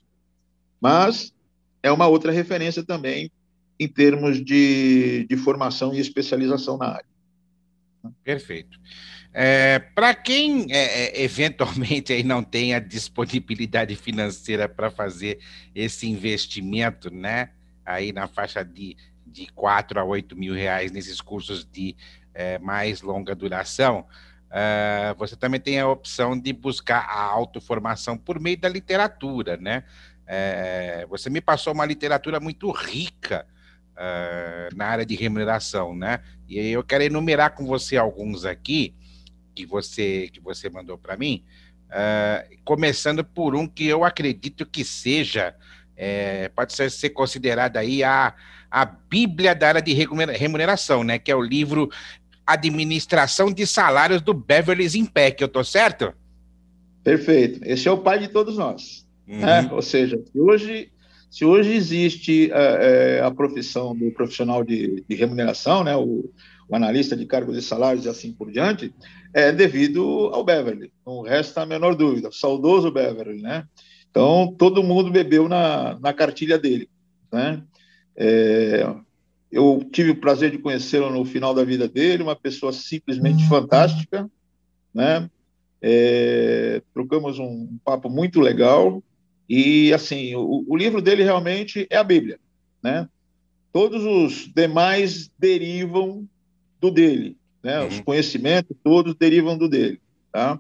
Mas 0.80 1.34
é 1.84 1.92
uma 1.92 2.08
outra 2.08 2.32
referência 2.32 2.82
também 2.82 3.30
em 3.78 3.90
termos 3.90 4.42
de, 4.42 5.28
de 5.30 5.36
formação 5.36 5.94
e 5.94 6.00
especialização 6.00 6.78
na 6.78 6.92
área. 6.94 7.17
Perfeito. 8.24 8.80
É, 9.34 9.80
para 9.80 10.16
quem 10.16 10.66
é, 10.70 11.22
é, 11.22 11.24
eventualmente 11.24 12.12
aí 12.12 12.24
não 12.24 12.44
tem 12.44 12.74
a 12.74 12.80
disponibilidade 12.80 13.96
financeira 13.96 14.68
para 14.68 14.90
fazer 14.90 15.40
esse 15.76 16.10
investimento, 16.10 17.14
né? 17.14 17.52
Aí 17.86 18.12
na 18.12 18.28
faixa 18.28 18.64
de, 18.64 18.98
de 19.26 19.48
4 19.54 20.00
a 20.00 20.04
8 20.04 20.36
mil 20.36 20.54
reais 20.54 20.92
nesses 20.92 21.22
cursos 21.22 21.66
de 21.66 21.96
é, 22.34 22.58
mais 22.60 23.02
longa 23.02 23.36
duração, 23.36 24.06
uh, 24.48 25.18
você 25.18 25.36
também 25.36 25.60
tem 25.60 25.80
a 25.80 25.88
opção 25.88 26.40
de 26.40 26.54
buscar 26.54 27.08
a 27.10 27.22
autoformação 27.22 28.18
por 28.18 28.40
meio 28.40 28.58
da 28.58 28.70
literatura, 28.70 29.58
né? 29.58 29.84
É, 30.26 31.06
você 31.10 31.30
me 31.30 31.40
passou 31.40 31.74
uma 31.74 31.86
literatura 31.86 32.40
muito 32.40 32.70
rica 32.70 33.48
uh, 33.94 34.76
na 34.76 34.88
área 34.88 35.06
de 35.06 35.16
remuneração, 35.16 35.96
né? 35.96 36.22
E 36.48 36.58
eu 36.72 36.84
quero 36.84 37.04
enumerar 37.04 37.56
com 37.56 37.66
você 37.66 37.98
alguns 37.98 38.46
aqui 38.46 38.94
que 39.54 39.66
você 39.66 40.30
que 40.32 40.40
você 40.40 40.70
mandou 40.70 40.98
para 40.98 41.18
mim, 41.18 41.44
uh, 41.90 42.58
começando 42.64 43.24
por 43.24 43.56
um 43.56 43.68
que 43.68 43.88
eu 43.88 44.04
acredito 44.04 44.66
que 44.66 44.84
seja 44.86 45.56
é, 45.98 46.50
pode 46.50 46.74
ser, 46.74 46.92
ser 46.92 47.10
considerada 47.10 47.80
aí 47.80 48.04
a, 48.04 48.36
a 48.70 48.86
Bíblia 48.86 49.56
da 49.56 49.70
área 49.70 49.82
de 49.82 49.94
remuneração, 49.94 51.04
né? 51.04 51.18
Que 51.18 51.32
é 51.32 51.36
o 51.36 51.42
livro 51.42 51.90
administração 52.46 53.52
de 53.52 53.68
salários 53.68 54.22
do 54.22 54.34
Beverly 54.34 54.86
Impec, 54.98 55.42
eu 55.42 55.50
tô 55.50 55.64
certo? 55.64 56.14
Perfeito. 57.04 57.60
Esse 57.64 57.90
é 57.90 57.92
o 57.92 57.98
pai 57.98 58.20
de 58.20 58.30
todos 58.30 58.58
nós. 58.58 59.06
Uhum. 59.28 59.40
Né? 59.40 59.70
Ou 59.72 59.82
seja, 59.82 60.18
se 60.32 60.40
hoje, 60.40 60.90
se 61.30 61.44
hoje 61.44 61.74
existe 61.74 62.52
é, 62.52 63.22
a 63.22 63.30
profissão 63.30 63.96
do 63.96 64.12
profissional 64.12 64.64
de, 64.64 65.04
de 65.08 65.16
remuneração, 65.16 65.84
né, 65.84 65.96
o, 65.96 66.30
o, 66.68 66.76
analista 66.76 67.16
de 67.16 67.26
cargos 67.26 67.58
e 67.58 67.62
salários 67.62 68.06
e 68.06 68.10
assim 68.10 68.32
por 68.32 68.52
diante, 68.52 68.94
é 69.34 69.52
devido 69.52 70.30
ao 70.34 70.44
Beverly. 70.44 70.92
Não 71.06 71.22
resta 71.22 71.62
a 71.62 71.66
menor 71.66 71.96
dúvida. 71.96 72.30
Saudoso 72.32 72.92
Beverly, 72.92 73.42
né? 73.42 73.66
Então, 74.10 74.54
todo 74.58 74.84
mundo 74.84 75.12
bebeu 75.12 75.48
na, 75.48 76.00
na 76.00 76.14
cartilha 76.14 76.58
dele, 76.58 76.90
né? 77.32 77.62
É, 78.16 78.96
eu 79.52 79.88
tive 79.92 80.12
o 80.12 80.20
prazer 80.20 80.52
de 80.52 80.58
conhecê-lo 80.58 81.10
no 81.10 81.24
final 81.24 81.54
da 81.54 81.64
vida 81.64 81.88
dele, 81.88 82.24
uma 82.24 82.36
pessoa 82.36 82.72
simplesmente 82.74 83.48
fantástica, 83.48 84.30
né? 84.94 85.30
É, 85.82 86.82
trocamos 86.94 87.38
um 87.38 87.78
papo 87.86 88.10
muito 88.10 88.40
legal 88.40 89.04
e 89.50 89.94
assim 89.94 90.36
o, 90.36 90.66
o, 90.68 90.76
livro 90.76 91.02
dele 91.02 91.24
realmente 91.24 91.88
é 91.90 91.98
a 91.98 92.04
Bíblia, 92.04 92.40
né? 92.84 93.08
Todos 93.72 94.04
os 94.04 94.52
demais 94.54 95.32
derivam 95.38 96.28
do 96.80 96.92
dele, 96.92 97.38
né? 97.64 97.82
Uhum. 97.82 97.88
Os 97.88 98.00
conhecimentos 98.02 98.76
todos 98.84 99.16
derivam 99.16 99.58
do 99.58 99.70
dele, 99.70 100.02
tá? 100.32 100.60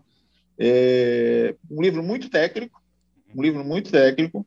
É 0.57 1.53
um 1.69 1.81
livro 1.81 2.01
muito 2.01 2.29
técnico, 2.29 2.81
um 3.35 3.41
livro 3.41 3.63
muito 3.63 3.91
técnico, 3.91 4.45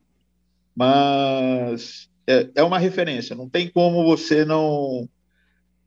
mas 0.75 2.09
é, 2.27 2.49
é 2.57 2.63
uma 2.63 2.79
referência. 2.79 3.37
Não 3.37 3.49
tem 3.49 3.69
como 3.69 4.05
você 4.05 4.45
não 4.45 5.09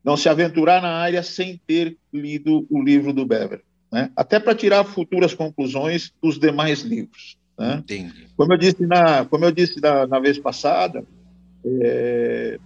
não 0.03 0.17
se 0.17 0.27
aventurar 0.27 0.81
na 0.81 0.89
área 0.89 1.23
sem 1.23 1.57
ter 1.65 1.97
lido 2.11 2.67
o 2.69 2.83
livro 2.83 3.13
do 3.13 3.25
Bever, 3.25 3.63
né? 3.91 4.11
Até 4.15 4.37
para 4.37 4.53
tirar 4.53 4.83
futuras 4.83 5.33
conclusões 5.33 6.13
dos 6.21 6.37
demais 6.37 6.81
livros. 6.81 7.37
Né? 7.57 7.75
Entendi. 7.75 8.27
Como 8.35 8.53
eu 8.53 8.57
disse 8.57 8.85
na 8.85 9.25
como 9.25 9.45
eu 9.45 9.51
disse 9.51 9.79
na, 9.79 10.07
na 10.07 10.19
vez 10.19 10.39
passada, 10.39 11.05
é, 11.65 12.59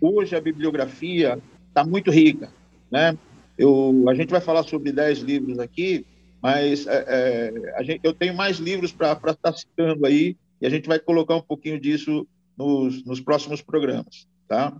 hoje 0.00 0.36
a 0.36 0.40
bibliografia 0.40 1.38
está 1.68 1.84
muito 1.84 2.10
rica, 2.10 2.50
né? 2.90 3.16
Eu, 3.58 4.04
a 4.08 4.14
gente 4.14 4.30
vai 4.30 4.40
falar 4.40 4.62
sobre 4.64 4.92
10 4.92 5.20
livros 5.20 5.58
aqui, 5.58 6.04
mas 6.42 6.86
é, 6.86 7.04
é, 7.08 7.74
a 7.76 7.82
gente, 7.82 8.00
eu 8.02 8.12
tenho 8.12 8.34
mais 8.34 8.58
livros 8.58 8.92
para 8.92 9.12
estar 9.12 9.34
tá 9.34 9.52
citando 9.52 10.06
aí, 10.06 10.36
e 10.60 10.66
a 10.66 10.70
gente 10.70 10.86
vai 10.86 10.98
colocar 10.98 11.36
um 11.36 11.42
pouquinho 11.42 11.80
disso 11.80 12.26
nos, 12.56 13.04
nos 13.04 13.20
próximos 13.20 13.62
programas, 13.62 14.26
tá? 14.46 14.76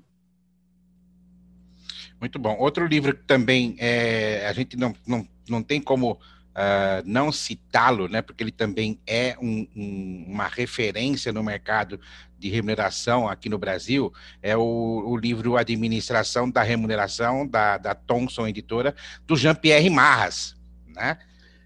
Muito 2.21 2.39
bom. 2.39 2.57
Outro 2.59 2.87
livro 2.87 3.15
que 3.15 3.25
também 3.25 3.77
é, 3.79 4.47
a 4.47 4.53
gente 4.53 4.77
não, 4.77 4.95
não, 5.07 5.27
não 5.49 5.63
tem 5.63 5.81
como 5.81 6.19
uh, 6.57 7.03
não 7.05 7.31
citá-lo, 7.31 8.09
né? 8.09 8.23
Porque 8.23 8.43
ele 8.43 8.51
também 8.51 8.99
é 9.07 9.37
um, 9.41 9.67
um, 9.77 10.25
uma 10.29 10.49
referência 10.49 11.33
no 11.33 11.43
mercado 11.43 12.01
de 12.39 12.49
remuneração 12.49 13.29
aqui 13.29 13.49
no 13.49 13.59
Brasil, 13.59 14.13
é 14.43 14.57
o, 14.57 15.05
o 15.07 15.17
livro 15.17 15.57
Administração 15.57 16.51
da 16.51 16.63
Remuneração, 16.63 17.47
da, 17.47 17.79
da 17.79 17.95
Thomson 17.95 18.47
Editora, 18.47 18.95
do 19.27 19.37
Jean-Pierre 19.37 19.91
Marras, 19.91 20.57
né? 20.87 21.19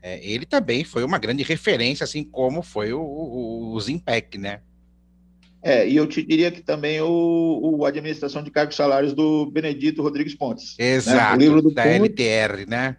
É, 0.03 0.19
ele 0.27 0.47
também 0.47 0.83
foi 0.83 1.05
uma 1.05 1.19
grande 1.19 1.43
referência, 1.43 2.05
assim 2.05 2.25
como 2.25 2.63
foi 2.63 2.93
o, 2.93 3.01
o, 3.01 3.75
o 3.75 3.81
Zimpec, 3.81 4.39
né? 4.39 4.61
É, 5.63 5.87
e 5.87 5.95
eu 5.95 6.07
te 6.07 6.23
diria 6.23 6.51
que 6.51 6.63
também 6.63 7.03
o, 7.03 7.61
o 7.63 7.85
Administração 7.85 8.43
de 8.43 8.51
Cargos 8.51 8.75
e 8.75 8.79
Salários 8.79 9.13
do 9.13 9.45
Benedito 9.51 10.03
Rodrigues 10.03 10.35
Pontes. 10.35 10.75
Exato, 10.79 11.33
né? 11.33 11.35
o 11.37 11.39
livro 11.39 11.61
do 11.61 11.71
da 11.71 11.83
Pontes, 11.83 11.97
LTR, 11.97 12.67
né? 12.67 12.97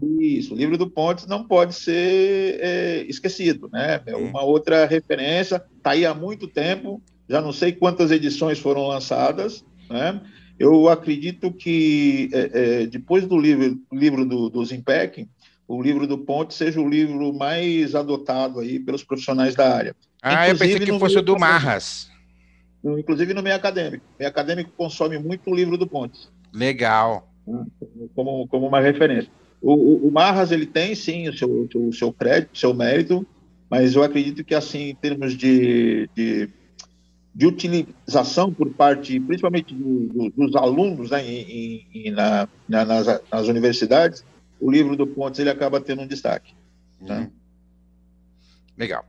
Isso, 0.00 0.54
o 0.54 0.56
livro 0.56 0.78
do 0.78 0.88
Pontes 0.88 1.26
não 1.26 1.44
pode 1.44 1.74
ser 1.74 2.58
é, 2.60 3.04
esquecido, 3.08 3.68
né? 3.70 4.00
É 4.06 4.16
hum. 4.16 4.28
uma 4.28 4.42
outra 4.42 4.86
referência, 4.86 5.62
está 5.76 5.90
aí 5.90 6.06
há 6.06 6.14
muito 6.14 6.48
tempo, 6.48 7.02
já 7.28 7.40
não 7.40 7.52
sei 7.52 7.72
quantas 7.72 8.10
edições 8.10 8.58
foram 8.58 8.86
lançadas, 8.86 9.64
né? 9.90 10.20
Eu 10.58 10.88
acredito 10.88 11.52
que 11.52 12.30
é, 12.32 12.50
é, 12.82 12.86
depois 12.86 13.26
do 13.26 13.38
livro, 13.38 13.80
livro 13.92 14.24
do, 14.24 14.48
do 14.48 14.64
Zimpec, 14.64 15.28
o 15.66 15.82
livro 15.82 16.06
do 16.06 16.18
Ponte 16.18 16.54
seja 16.54 16.80
o 16.80 16.88
livro 16.88 17.32
mais 17.32 17.94
adotado 17.94 18.60
aí 18.60 18.78
pelos 18.78 19.02
profissionais 19.02 19.54
da 19.54 19.74
área. 19.74 19.96
Ah, 20.22 20.48
inclusive, 20.48 20.52
eu 20.52 20.78
pensei 20.78 20.92
que 20.92 20.98
fosse 21.00 21.18
o 21.18 21.22
do 21.22 21.38
Marras. 21.38 22.10
Inclusive 22.84 23.32
no 23.34 23.42
meio 23.42 23.56
acadêmico. 23.56 24.04
O 24.14 24.18
meio 24.18 24.28
acadêmico 24.28 24.70
consome 24.76 25.18
muito 25.18 25.50
o 25.50 25.54
livro 25.54 25.76
do 25.76 25.86
Pontes. 25.86 26.30
Legal. 26.52 27.28
Como, 28.14 28.46
como 28.48 28.66
uma 28.66 28.80
referência. 28.80 29.30
O, 29.62 29.72
o, 29.74 30.08
o 30.08 30.12
Marras, 30.12 30.50
ele 30.50 30.66
tem, 30.66 30.94
sim, 30.94 31.28
o 31.28 31.36
seu, 31.36 31.68
o 31.74 31.92
seu 31.92 32.12
crédito, 32.12 32.52
o 32.52 32.58
seu 32.58 32.74
mérito, 32.74 33.24
mas 33.70 33.94
eu 33.94 34.02
acredito 34.02 34.44
que, 34.44 34.54
assim, 34.54 34.90
em 34.90 34.94
termos 34.94 35.36
de, 35.36 36.10
de, 36.14 36.50
de 37.32 37.46
utilização 37.46 38.52
por 38.52 38.68
parte, 38.74 39.18
principalmente 39.20 39.72
do, 39.72 40.08
do, 40.08 40.30
dos 40.30 40.56
alunos 40.56 41.10
né, 41.10 41.24
em, 41.24 41.86
em, 41.94 42.10
na, 42.10 42.48
na, 42.68 42.84
nas, 42.84 43.06
nas 43.30 43.46
universidades, 43.46 44.24
o 44.60 44.70
livro 44.70 44.96
do 44.96 45.06
Pontes 45.06 45.38
ele 45.38 45.50
acaba 45.50 45.80
tendo 45.80 46.02
um 46.02 46.06
destaque. 46.06 46.54
Tá? 47.06 47.20
Uhum. 47.20 47.30
Legal. 48.76 49.04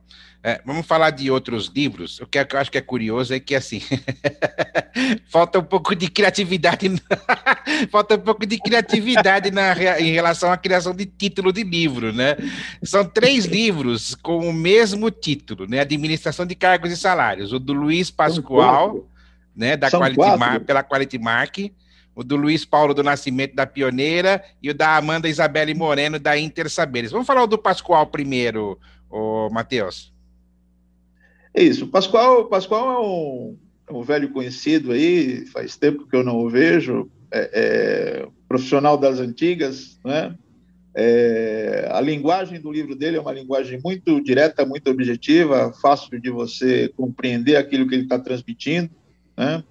É, 0.46 0.60
vamos 0.62 0.84
falar 0.86 1.08
de 1.08 1.30
outros 1.30 1.72
livros. 1.74 2.20
O 2.20 2.26
que 2.26 2.38
eu 2.38 2.60
acho 2.60 2.70
que 2.70 2.76
é 2.76 2.82
curioso 2.82 3.32
é 3.32 3.40
que, 3.40 3.54
assim, 3.54 3.80
falta 5.26 5.58
um 5.58 5.64
pouco 5.64 5.96
de 5.96 6.06
criatividade, 6.06 6.86
falta 7.90 8.16
um 8.16 8.20
pouco 8.20 8.44
de 8.44 8.58
criatividade 8.58 9.50
na, 9.50 9.72
em 9.98 10.12
relação 10.12 10.52
à 10.52 10.58
criação 10.58 10.94
de 10.94 11.06
título 11.06 11.50
de 11.50 11.64
livro, 11.64 12.12
né? 12.12 12.36
São 12.82 13.06
três 13.06 13.46
livros 13.46 14.14
com 14.16 14.46
o 14.46 14.52
mesmo 14.52 15.10
título, 15.10 15.66
né? 15.66 15.80
Administração 15.80 16.44
de 16.44 16.54
Cargos 16.54 16.92
e 16.92 16.96
Salários. 16.98 17.50
O 17.54 17.58
do 17.58 17.72
Luiz 17.72 18.10
Pascoal, 18.10 19.08
né? 19.56 19.78
Da 19.78 19.90
Quality 19.90 20.36
Mar, 20.36 20.60
pela 20.60 20.82
Quality 20.82 21.18
Mark, 21.18 21.56
o 22.14 22.22
do 22.22 22.36
Luiz 22.36 22.66
Paulo 22.66 22.92
do 22.92 23.02
Nascimento 23.02 23.54
da 23.54 23.66
Pioneira 23.66 24.44
e 24.62 24.68
o 24.68 24.74
da 24.74 24.94
Amanda 24.98 25.26
Isabelle 25.26 25.72
Moreno 25.72 26.18
da 26.18 26.38
Inter 26.38 26.68
Saberes. 26.68 27.12
Vamos 27.12 27.26
falar 27.26 27.44
o 27.44 27.46
do 27.46 27.56
Pascoal 27.56 28.08
primeiro, 28.08 28.78
o 29.08 29.48
Matheus. 29.48 30.12
É 31.54 31.62
isso. 31.62 31.86
Pascoal, 31.86 32.46
Pascoal 32.46 32.96
é 32.96 33.06
um, 33.06 33.56
é 33.88 33.92
um 33.92 34.02
velho 34.02 34.30
conhecido 34.30 34.90
aí, 34.90 35.46
faz 35.46 35.76
tempo 35.76 36.06
que 36.06 36.16
eu 36.16 36.24
não 36.24 36.36
o 36.38 36.50
vejo, 36.50 37.08
é, 37.30 37.50
é 37.52 38.28
profissional 38.48 38.98
das 38.98 39.20
antigas, 39.20 39.98
né? 40.04 40.36
É, 40.96 41.88
a 41.90 42.00
linguagem 42.00 42.60
do 42.60 42.70
livro 42.70 42.94
dele 42.94 43.16
é 43.16 43.20
uma 43.20 43.32
linguagem 43.32 43.80
muito 43.82 44.22
direta, 44.22 44.64
muito 44.64 44.88
objetiva, 44.88 45.72
fácil 45.82 46.20
de 46.20 46.30
você 46.30 46.88
compreender 46.96 47.56
aquilo 47.56 47.88
que 47.88 47.96
ele 47.96 48.04
está 48.04 48.18
transmitindo, 48.18 48.90
né? 49.36 49.62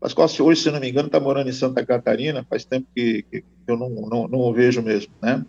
Pascoal, 0.00 0.28
hoje, 0.40 0.60
se 0.60 0.70
não 0.70 0.80
me 0.80 0.90
engano, 0.90 1.06
está 1.06 1.18
morando 1.18 1.48
em 1.48 1.52
Santa 1.52 1.84
Catarina, 1.84 2.44
faz 2.48 2.64
tempo 2.64 2.86
que, 2.94 3.22
que 3.22 3.44
eu 3.66 3.76
não, 3.76 3.88
não, 3.88 4.28
não 4.28 4.38
o 4.40 4.52
vejo 4.52 4.82
mesmo, 4.82 5.12
né? 5.22 5.44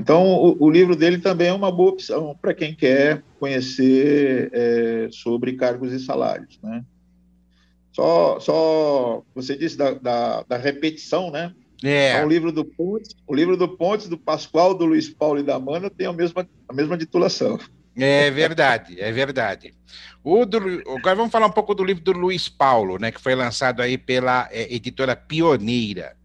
Então, 0.00 0.26
o, 0.26 0.64
o, 0.64 0.70
livro 0.70 0.96
dele 0.96 1.18
também 1.18 1.48
é 1.48 1.52
uma 1.52 1.70
boa 1.70 1.90
opção 1.90 2.34
para 2.40 2.54
quem 2.54 2.74
quer 2.74 3.22
conhecer 3.38 4.50
é, 4.50 5.08
sobre 5.12 5.52
cargos 5.52 5.92
e 5.92 6.00
salários, 6.00 6.58
né? 6.62 6.82
Só, 7.92 8.40
só 8.40 9.22
você 9.34 9.54
disse 9.54 9.76
da, 9.76 9.92
da, 9.92 10.42
da 10.44 10.56
repetição, 10.56 11.30
né? 11.30 11.52
É. 11.84 12.12
Então, 12.12 12.26
o 12.26 12.28
livro 12.30 12.50
do 12.50 12.64
Pontes, 12.64 13.14
o 13.26 13.34
livro 13.34 13.58
do 13.58 13.68
Pontes, 13.68 14.08
do 14.08 14.16
Pascoal, 14.16 14.74
do 14.74 14.86
Luiz 14.86 15.10
Paulo 15.10 15.40
e 15.40 15.42
da 15.42 15.58
Mana 15.58 15.90
tem 15.90 16.06
a 16.06 16.12
mesma, 16.12 16.48
a 16.66 16.72
mesma 16.72 16.96
titulação. 16.96 17.58
É 17.94 18.30
verdade, 18.30 18.98
é 18.98 19.12
verdade. 19.12 19.74
O 20.24 20.46
do, 20.46 20.58
agora 20.96 21.16
vamos 21.16 21.32
falar 21.32 21.46
um 21.46 21.52
pouco 21.52 21.74
do 21.74 21.84
livro 21.84 22.02
do 22.02 22.12
Luiz 22.12 22.48
Paulo, 22.48 22.98
né, 22.98 23.10
que 23.10 23.20
foi 23.20 23.34
lançado 23.34 23.82
aí 23.82 23.98
pela 23.98 24.48
é, 24.50 24.74
editora 24.74 25.14
Pioneira. 25.14 26.16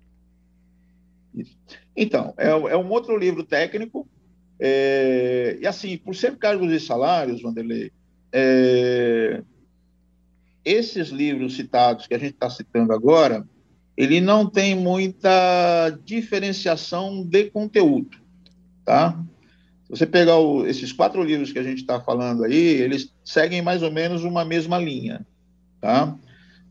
Então, 1.95 2.33
é, 2.37 2.49
é 2.49 2.77
um 2.77 2.89
outro 2.89 3.17
livro 3.17 3.43
técnico, 3.43 4.07
é, 4.59 5.57
e 5.61 5.67
assim, 5.67 5.97
por 5.97 6.15
ser 6.15 6.37
cargos 6.37 6.71
e 6.71 6.79
salários, 6.79 7.41
Vanderlei, 7.41 7.91
é, 8.31 9.41
esses 10.63 11.09
livros 11.09 11.55
citados 11.55 12.07
que 12.07 12.13
a 12.13 12.17
gente 12.17 12.33
está 12.33 12.49
citando 12.49 12.91
agora, 12.91 13.47
ele 13.95 14.19
não 14.19 14.49
tem 14.49 14.75
muita 14.75 15.89
diferenciação 16.03 17.23
de 17.23 17.45
conteúdo, 17.45 18.17
tá? 18.83 19.17
Se 19.85 19.91
você 19.91 20.05
pegar 20.05 20.37
o, 20.37 20.65
esses 20.65 20.91
quatro 20.91 21.23
livros 21.23 21.51
que 21.51 21.59
a 21.59 21.63
gente 21.63 21.79
está 21.79 22.01
falando 22.01 22.43
aí, 22.43 22.55
eles 22.55 23.13
seguem 23.23 23.61
mais 23.61 23.83
ou 23.83 23.91
menos 23.91 24.23
uma 24.23 24.43
mesma 24.43 24.77
linha, 24.77 25.25
tá? 25.79 26.17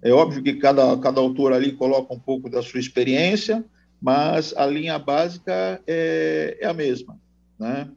É 0.02 0.12
óbvio 0.12 0.42
que 0.42 0.54
cada, 0.54 0.98
cada 0.98 1.20
autor 1.20 1.52
ali 1.52 1.72
coloca 1.72 2.12
um 2.12 2.18
pouco 2.18 2.50
da 2.50 2.60
sua 2.60 2.80
experiência, 2.80 3.64
mas 4.04 4.52
a 4.54 4.66
linha 4.66 4.99
básica 4.99 5.80
é, 5.87 6.58
é 6.61 6.66
a 6.66 6.75
mesma, 6.75 7.18
né? 7.58 7.88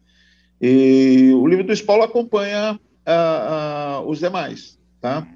E 0.62 1.34
o 1.36 1.46
livro 1.46 1.66
do 1.66 1.84
Paulo 1.84 2.04
acompanha 2.04 2.80
os 4.06 4.20
demais, 4.20 4.80
tá? 5.02 5.28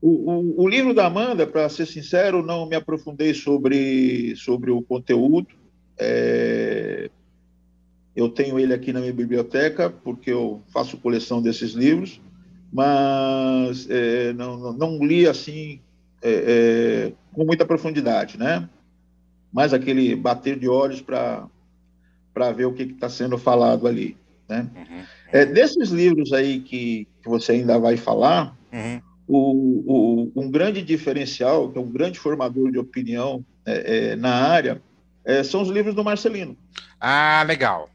O, 0.00 0.08
o, 0.08 0.62
o, 0.62 0.68
livro 0.68 0.94
da 0.94 1.04
Amanda, 1.04 1.46
para 1.46 1.68
ser 1.68 1.84
sincero, 1.84 2.42
não 2.42 2.66
me 2.66 2.74
aprofundei 2.74 3.34
sobre, 3.34 4.34
sobre 4.36 4.70
o 4.70 4.80
conteúdo. 4.80 5.48
É, 5.98 7.10
eu 8.16 8.30
tenho 8.30 8.58
ele 8.58 8.72
aqui 8.72 8.94
na 8.94 9.00
minha 9.00 9.12
biblioteca, 9.12 9.90
porque 9.90 10.30
eu 10.30 10.62
faço 10.72 10.96
coleção 10.96 11.42
desses 11.42 11.72
livros, 11.72 12.18
mas 12.72 13.86
é, 13.90 14.32
não, 14.32 14.56
não, 14.56 14.72
não, 14.72 15.04
li 15.04 15.26
assim 15.26 15.80
é, 16.22 17.10
é 17.10 17.12
com 17.34 17.44
muita 17.44 17.66
profundidade, 17.66 18.38
né? 18.38 18.70
Mais 19.52 19.72
aquele 19.72 20.14
bater 20.14 20.58
de 20.58 20.68
olhos 20.68 21.00
para 21.00 21.48
ver 22.54 22.66
o 22.66 22.72
que 22.72 22.82
está 22.82 23.08
sendo 23.08 23.38
falado 23.38 23.86
ali, 23.86 24.16
né? 24.48 24.68
Uhum. 24.74 25.02
É, 25.32 25.44
desses 25.44 25.90
livros 25.90 26.32
aí 26.32 26.60
que, 26.60 27.06
que 27.22 27.28
você 27.28 27.52
ainda 27.52 27.78
vai 27.78 27.96
falar, 27.96 28.56
uhum 28.72 29.00
o, 29.28 30.32
o, 30.34 30.42
um 30.42 30.50
grande 30.50 30.82
diferencial, 30.82 31.70
que 31.70 31.76
é 31.76 31.80
um 31.80 31.90
grande 31.90 32.18
formador 32.18 32.72
de 32.72 32.78
opinião 32.78 33.44
é, 33.66 34.12
é, 34.12 34.16
na 34.16 34.34
área, 34.34 34.82
é, 35.22 35.42
são 35.42 35.60
os 35.60 35.68
livros 35.68 35.94
do 35.94 36.02
Marcelino. 36.02 36.56
Ah, 36.98 37.44
legal. 37.46 37.90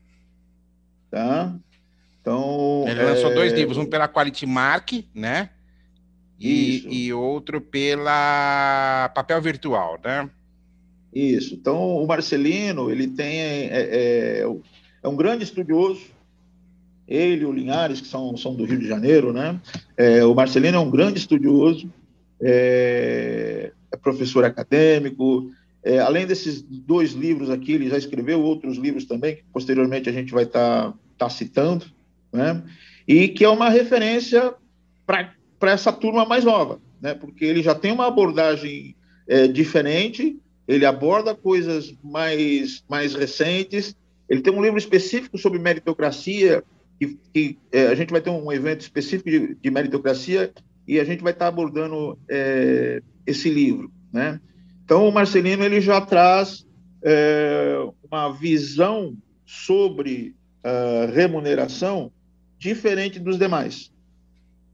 Tá? 1.10 1.56
Então, 2.22 2.86
Ele 2.88 3.04
lançou 3.04 3.34
dois 3.34 3.52
é, 3.52 3.56
livros, 3.56 3.78
um 3.78 3.86
pela 3.86 4.08
Quality 4.08 4.46
Mark, 4.46 4.92
né? 5.14 5.50
E, 6.40 7.06
e, 7.06 7.14
outro 7.14 7.62
pela 7.62 9.10
Papel 9.16 9.42
Virtual, 9.42 9.98
né? 10.04 10.30
Isso. 11.14 11.54
Então, 11.54 11.98
o 11.98 12.08
Marcelino, 12.08 12.90
ele 12.90 13.08
tem 13.08 13.40
é, 13.40 13.68
é, 13.72 14.48
é 15.04 15.08
um 15.08 15.16
grande 15.16 15.44
estudioso, 15.44 16.02
ele 17.08 17.46
o 17.46 17.52
Linhares, 17.52 18.02
que 18.02 18.08
são, 18.08 18.36
são 18.38 18.56
do 18.56 18.66
Rio 18.66 18.80
de 18.80 18.88
Janeiro, 18.88 19.34
né? 19.34 19.60
É, 19.96 20.26
o 20.26 20.34
Marcelino 20.34 20.78
é 20.78 20.80
um 20.80 20.90
grande 20.90 21.20
estudioso, 21.20 21.92
é, 22.42 23.72
é 23.92 23.98
professor 23.98 24.44
acadêmico. 24.46 25.52
É, 25.84 26.00
além 26.00 26.26
desses 26.26 26.62
dois 26.62 27.12
livros 27.12 27.50
aqui, 27.50 27.74
ele 27.74 27.90
já 27.90 27.98
escreveu 27.98 28.42
outros 28.42 28.78
livros 28.78 29.06
também, 29.06 29.36
que 29.36 29.44
posteriormente 29.52 30.10
a 30.10 30.14
gente 30.14 30.32
vai 30.32 30.46
estar 30.46 30.92
tá, 30.92 30.98
tá 31.18 31.30
citando, 31.30 31.86
né? 32.32 32.64
E 33.06 33.28
que 33.28 33.44
é 33.44 33.50
uma 33.50 33.70
referência 33.70 34.54
para 35.06 35.30
essa 35.64 35.92
turma 35.92 36.26
mais 36.26 36.46
nova, 36.46 36.80
né? 37.02 37.14
Porque 37.14 37.44
ele 37.44 37.62
já 37.62 37.76
tem 37.76 37.92
uma 37.92 38.08
abordagem 38.08 38.96
é, 39.28 39.46
diferente, 39.48 40.40
ele 40.68 40.86
aborda 40.86 41.36
coisas 41.36 41.94
mais, 42.04 42.84
mais 42.90 43.14
recentes, 43.14 43.96
ele 44.30 44.42
tem 44.42 44.54
um 44.54 44.62
livro 44.62 44.78
específico 44.78 45.38
sobre 45.38 45.60
meritocracia, 45.60 46.64
que, 47.00 47.20
que 47.34 47.58
é, 47.72 47.88
a 47.88 47.96
gente 47.96 48.12
vai 48.12 48.22
ter 48.22 48.30
um 48.30 48.52
evento 48.52 48.82
específico 48.82 49.30
de, 49.30 49.56
de 49.56 49.72
meritocracia 49.72 50.52
e 50.88 51.00
a 51.00 51.04
gente 51.04 51.22
vai 51.22 51.34
estar 51.34 51.48
abordando 51.48 52.18
é, 52.30 53.02
esse 53.26 53.50
livro, 53.50 53.92
né? 54.12 54.40
Então, 54.86 55.08
o 55.08 55.12
Marcelino 55.12 55.64
ele 55.64 55.80
já 55.80 56.02
traz 56.02 56.66
é, 57.02 57.78
uma 58.10 58.32
visão 58.32 59.16
sobre 59.46 60.36
uh, 60.64 61.12
remuneração 61.12 62.12
diferente 62.58 63.20
dos 63.20 63.38
demais. 63.38 63.92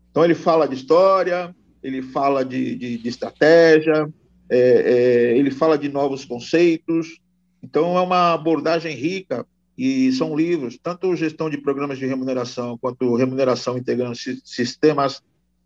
Então, 0.10 0.24
ele 0.24 0.36
fala 0.36 0.68
de 0.68 0.76
história, 0.76 1.56
ele 1.84 2.02
fala 2.02 2.44
de, 2.44 2.76
de, 2.76 2.98
de 2.98 3.08
estratégia, 3.08 4.12
é, 4.50 4.58
é, 4.58 5.38
ele 5.38 5.52
fala 5.52 5.78
de 5.78 5.90
novos 5.90 6.26
conceitos. 6.26 7.20
Então, 7.62 7.98
é 7.98 8.02
uma 8.02 8.34
abordagem 8.34 8.96
rica 8.96 9.46
e 9.78 10.12
são 10.12 10.36
livros, 10.36 10.78
tanto 10.82 11.16
gestão 11.16 11.50
de 11.50 11.58
programas 11.58 11.98
de 11.98 12.06
remuneração 12.06 12.78
quanto 12.78 13.16
remuneração 13.16 13.78
integrando 13.78 14.14
sistemas 14.44 15.22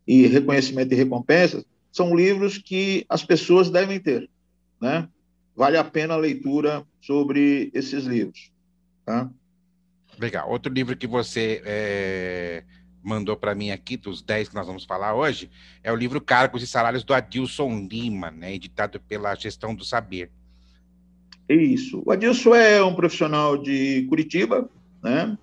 e 0.08 0.28
reconhecimento 0.28 0.94
e 0.94 0.96
recompensas, 0.96 1.66
são 1.92 2.16
livros 2.16 2.58
que 2.58 3.06
as 3.10 3.24
pessoas 3.24 3.70
devem 3.70 4.00
ter, 4.00 4.30
né? 4.80 5.08
Vale 5.56 5.78
a 5.78 5.84
pena 5.84 6.16
a 6.16 6.18
leitura 6.18 6.84
sobre 7.02 7.72
esses 7.74 8.06
livros, 8.06 8.52
tá? 9.06 9.30
Legal. 10.20 10.50
Outro 10.50 10.72
livro 10.72 10.96
que 10.96 11.08
você 11.08 11.62
é, 11.66 12.64
mandou 13.04 13.36
para 13.36 13.54
mim 13.54 13.72
aqui, 13.72 13.98
dos 13.98 14.22
10 14.22 14.50
que 14.50 14.56
nós 14.56 14.68
vamos 14.68 14.86
falar 14.86 15.14
hoje, 15.14 15.50
é 15.84 15.92
o 15.92 15.96
livro 15.96 16.22
Cargos 16.22 16.64
e 16.64 16.68
Salários 16.68 17.04
do 17.04 17.14
Adilson 17.14 17.88
Lima, 17.90 18.32
né, 18.32 18.54
editado 18.54 19.00
pela 19.00 19.36
Gestão 19.36 19.76
do 19.76 19.84
Saber. 19.84 20.32
Isso. 21.50 22.02
O 22.06 22.12
Adilson 22.12 22.56
é 22.56 22.84
um 22.84 22.96
profissional 22.96 23.58
de 23.58 24.06
Curitiba, 24.10 24.70
né? 25.04 25.38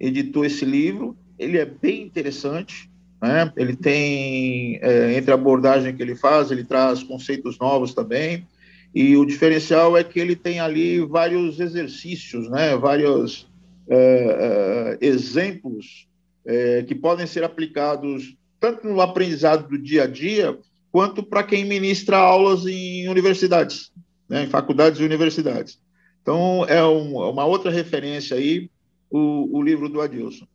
editou 0.00 0.44
esse 0.44 0.64
livro. 0.64 1.16
Ele 1.38 1.58
é 1.58 1.64
bem 1.64 2.02
interessante. 2.02 2.90
Né? 3.20 3.52
Ele 3.56 3.76
tem, 3.76 4.78
é, 4.82 5.16
entre 5.16 5.30
a 5.30 5.34
abordagem 5.34 5.94
que 5.94 6.02
ele 6.02 6.16
faz, 6.16 6.50
ele 6.50 6.64
traz 6.64 7.02
conceitos 7.02 7.58
novos 7.58 7.94
também. 7.94 8.46
E 8.94 9.16
o 9.16 9.24
diferencial 9.24 9.96
é 9.96 10.02
que 10.02 10.18
ele 10.18 10.34
tem 10.34 10.60
ali 10.60 11.00
vários 11.00 11.60
exercícios, 11.60 12.50
né? 12.50 12.76
vários 12.76 13.48
é, 13.88 14.98
é, 15.00 15.06
exemplos 15.06 16.08
é, 16.44 16.82
que 16.82 16.94
podem 16.94 17.26
ser 17.26 17.44
aplicados 17.44 18.36
tanto 18.58 18.86
no 18.86 19.00
aprendizado 19.00 19.68
do 19.68 19.76
dia 19.76 20.04
a 20.04 20.06
dia, 20.06 20.56
quanto 20.90 21.22
para 21.22 21.42
quem 21.42 21.64
ministra 21.64 22.16
aulas 22.16 22.64
em 22.66 23.08
universidades 23.08 23.92
né, 24.32 24.44
em 24.44 24.48
faculdades 24.48 24.98
e 24.98 25.04
universidades. 25.04 25.78
Então, 26.22 26.64
é 26.64 26.82
um, 26.82 27.18
uma 27.18 27.44
outra 27.44 27.70
referência 27.70 28.34
aí, 28.34 28.70
o, 29.10 29.58
o 29.58 29.62
livro 29.62 29.90
do 29.90 30.00
Adilson. 30.00 30.46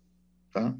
Tá? 0.51 0.73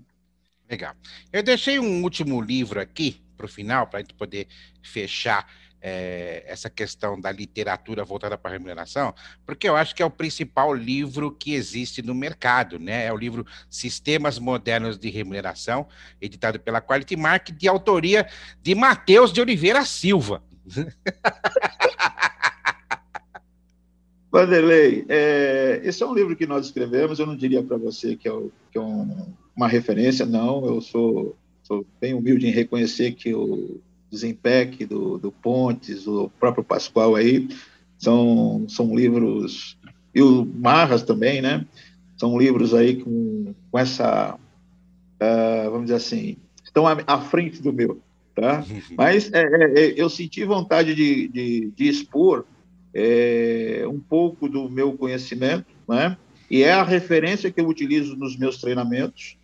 Legal. 0.68 0.96
Eu 1.32 1.44
deixei 1.44 1.78
um 1.78 2.02
último 2.02 2.42
livro 2.42 2.80
aqui 2.80 3.22
para 3.38 3.46
o 3.46 3.50
final, 3.50 3.86
para 3.86 4.00
a 4.00 4.02
gente 4.02 4.16
poder 4.16 4.48
fechar 4.82 5.48
é, 5.82 6.44
essa 6.48 6.70
questão 6.70 7.20
da 7.20 7.32
literatura 7.32 8.04
voltada 8.04 8.38
para 8.38 8.52
a 8.52 8.54
remuneração, 8.54 9.14
porque 9.46 9.68
eu 9.68 9.76
acho 9.76 9.96
que 9.96 10.02
é 10.02 10.06
o 10.06 10.12
principal 10.12 10.74
livro 10.74 11.32
que 11.32 11.54
existe 11.54 12.02
no 12.02 12.16
mercado, 12.16 12.80
né? 12.80 13.06
É 13.06 13.14
o 13.14 13.18
livro 13.18 13.46
Sistemas 13.70 14.40
Modernos 14.40 14.98
de 14.98 15.10
Remuneração, 15.10 15.88
editado 16.22 16.60
pela 16.60 16.82
Quality 16.82 17.16
Mark, 17.16 17.50
de 17.52 17.68
autoria 17.68 18.28
de 18.62 18.76
Matheus 18.76 19.32
de 19.32 19.42
Oliveira 19.42 19.86
Silva. 19.86 20.44
Vanderlei, 24.32 25.06
é, 25.08 25.82
esse 25.84 26.04
é 26.04 26.06
um 26.06 26.14
livro 26.14 26.36
que 26.36 26.46
nós 26.46 26.66
escrevemos. 26.66 27.18
Eu 27.18 27.26
não 27.26 27.36
diria 27.36 27.64
para 27.64 27.78
você 27.78 28.16
que 28.16 28.28
é, 28.28 28.32
o, 28.32 28.52
que 28.72 28.78
é 28.78 28.82
um, 28.82 29.34
uma 29.56 29.68
referência, 29.68 30.26
não. 30.26 30.66
Eu 30.66 30.82
sou, 30.82 31.36
sou, 31.64 31.86
bem 32.00 32.14
humilde 32.14 32.48
em 32.48 32.52
reconhecer 32.52 33.14
que 33.14 33.34
o 33.34 33.80
Zempec, 34.16 34.86
do, 34.86 35.18
do 35.18 35.32
Pontes, 35.32 36.08
o 36.08 36.30
próprio 36.40 36.64
Pascoal 36.64 37.16
aí, 37.16 37.48
são, 37.98 38.66
são 38.70 38.96
livros, 38.96 39.78
e 40.14 40.22
o 40.22 40.46
Marras 40.46 41.04
também, 41.04 41.42
né? 41.42 41.66
São 42.16 42.38
livros 42.38 42.74
aí 42.74 43.04
com, 43.04 43.54
com 43.72 43.80
essa, 43.80 44.36
uh, 44.36 45.72
vamos 45.72 45.84
dizer 45.86 45.96
assim, 45.96 46.38
estão 46.64 46.88
à, 46.88 46.98
à, 47.06 47.20
frente 47.20 47.62
do 47.62 47.74
meu, 47.74 48.02
tá? 48.34 48.64
Mas 48.96 49.32
é, 49.34 49.42
é, 49.42 49.80
é, 49.80 49.94
eu 49.96 50.10
senti 50.10 50.44
vontade 50.44 50.96
de, 50.96 51.28
de, 51.28 51.72
de 51.76 51.88
expor 51.88 52.46
é, 52.94 53.84
um 53.88 54.00
pouco 54.00 54.48
do 54.48 54.70
meu 54.70 54.94
conhecimento, 54.94 55.68
né? 55.88 56.18
E 56.50 56.64
é 56.64 56.72
a 56.72 56.84
referência 56.84 57.52
que 57.52 57.60
eu 57.60 57.68
utilizo 57.68 58.16
nos 58.16 58.38
meus 58.38 58.58
treinamentos, 58.58 59.38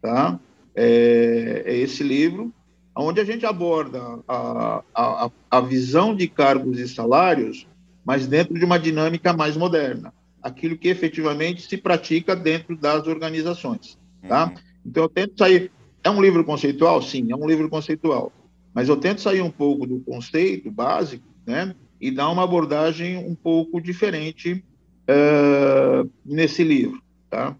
tá? 0.00 0.38
É, 0.74 1.62
é 1.66 1.76
esse 1.76 2.02
livro, 2.02 2.52
onde 2.94 3.20
a 3.20 3.24
gente 3.24 3.46
aborda 3.46 4.00
a, 4.28 4.82
a, 4.94 5.30
a 5.50 5.60
visão 5.60 6.14
de 6.14 6.28
cargos 6.28 6.78
e 6.78 6.88
salários 6.88 7.66
mas 8.04 8.26
dentro 8.26 8.54
de 8.54 8.64
uma 8.64 8.78
dinâmica 8.78 9.32
mais 9.32 9.56
moderna, 9.56 10.12
aquilo 10.42 10.76
que 10.76 10.88
efetivamente 10.88 11.62
se 11.62 11.76
pratica 11.76 12.34
dentro 12.34 12.76
das 12.76 13.06
organizações, 13.06 13.98
tá? 14.28 14.46
Uhum. 14.46 14.54
Então 14.84 15.02
eu 15.04 15.08
tento 15.08 15.38
sair. 15.38 15.70
É 16.02 16.10
um 16.10 16.20
livro 16.20 16.44
conceitual, 16.44 17.00
sim, 17.00 17.30
é 17.30 17.36
um 17.36 17.46
livro 17.46 17.68
conceitual, 17.68 18.32
mas 18.74 18.88
eu 18.88 18.96
tento 18.96 19.20
sair 19.20 19.40
um 19.40 19.50
pouco 19.50 19.86
do 19.86 20.00
conceito 20.00 20.70
básico, 20.70 21.24
né? 21.46 21.74
E 22.00 22.10
dar 22.10 22.28
uma 22.30 22.42
abordagem 22.42 23.16
um 23.18 23.36
pouco 23.36 23.80
diferente 23.80 24.64
uh, 25.08 26.10
nesse 26.24 26.64
livro, 26.64 27.00
tá? 27.30 27.56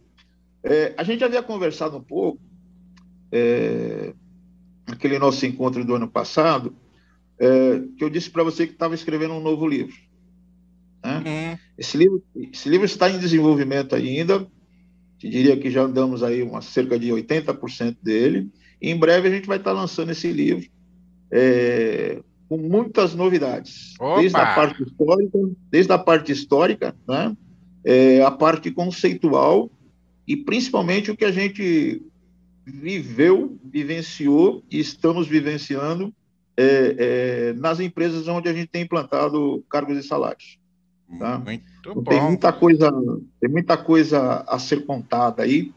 É, 0.65 0.93
a 0.97 1.05
gente 1.05 1.23
havia 1.23 1.43
conversado 1.43 1.97
um 1.97 2.03
pouco 2.03 2.41
é, 3.31 4.13
naquele 4.87 5.19
nosso 5.19 5.45
encontro 5.47 5.85
do 5.85 5.95
ano 5.95 6.09
passado, 6.09 6.75
é, 7.39 7.83
que 7.97 8.05
eu 8.05 8.11
disse 8.11 8.31
para 8.31 8.45
você 8.45 8.67
que 8.67 8.73
estava 8.73 8.95
escrevendo 8.95 9.35
um 9.35 9.41
novo 9.41 9.67
livro. 9.67 9.95
Né? 11.05 11.17
Uhum. 11.19 11.59
Esse, 11.77 11.97
livro 11.97 12.23
esse 12.53 12.69
livro 12.69 12.87
está 12.87 13.11
em 13.11 13.19
desenvolvimento 13.19 13.95
ainda, 13.95 14.47
te 15.19 15.29
diria 15.29 15.57
que 15.57 15.71
já 15.71 15.83
andamos 15.83 16.23
aí 16.23 16.43
uma, 16.43 16.61
cerca 16.61 16.99
de 16.99 17.09
80% 17.09 17.97
dele, 18.03 18.51
e 18.81 18.91
em 18.91 18.97
breve 18.97 19.29
a 19.29 19.31
gente 19.31 19.47
vai 19.47 19.59
estar 19.59 19.73
lançando 19.73 20.11
esse 20.11 20.31
livro 20.33 20.69
é, 21.33 22.21
com 22.49 22.59
muitas 22.59 23.15
novidades, 23.15 23.95
Opa! 23.99 24.21
desde 24.21 24.37
a 24.37 24.55
parte 24.55 24.83
histórica, 24.83 25.39
desde 25.71 25.93
a 25.93 25.99
parte 25.99 26.33
histórica, 26.33 26.95
né? 27.09 27.35
É, 27.85 28.23
a 28.23 28.31
parte 28.31 28.71
conceitual 28.71 29.69
e 30.29 30.37
principalmente 30.37 31.11
o 31.11 31.17
que 31.17 31.25
a 31.25 31.33
gente 31.33 32.01
viveu, 32.65 33.59
vivenciou 33.65 34.63
e 34.71 34.79
estamos 34.79 35.27
vivenciando 35.27 36.13
é, 36.57 36.97
é, 36.99 37.53
nas 37.55 37.81
empresas 37.81 38.29
onde 38.29 38.49
a 38.49 38.53
gente 38.53 38.69
tem 38.69 38.83
implantado 38.83 39.65
cargos 39.69 39.97
e 39.97 40.03
salários. 40.03 40.59
Tá? 41.19 41.39
Muito 41.39 41.65
então, 41.81 41.95
bom. 41.95 42.11
Tem 42.11 42.23
muita 42.23 42.53
coisa, 42.53 42.91
tem 43.41 43.51
muita 43.51 43.77
coisa 43.77 44.45
a 44.47 44.59
ser 44.59 44.87
contada 44.87 45.43
aí 45.43 45.73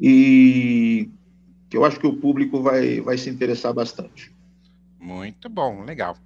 e 0.00 1.08
que 1.68 1.76
eu 1.76 1.84
acho 1.84 1.98
que 1.98 2.06
o 2.06 2.16
público 2.16 2.62
vai, 2.62 3.00
vai 3.00 3.16
se 3.16 3.30
interessar 3.30 3.72
bastante. 3.72 4.32
Muito 5.02 5.48
bom, 5.48 5.82
legal. 5.82 6.16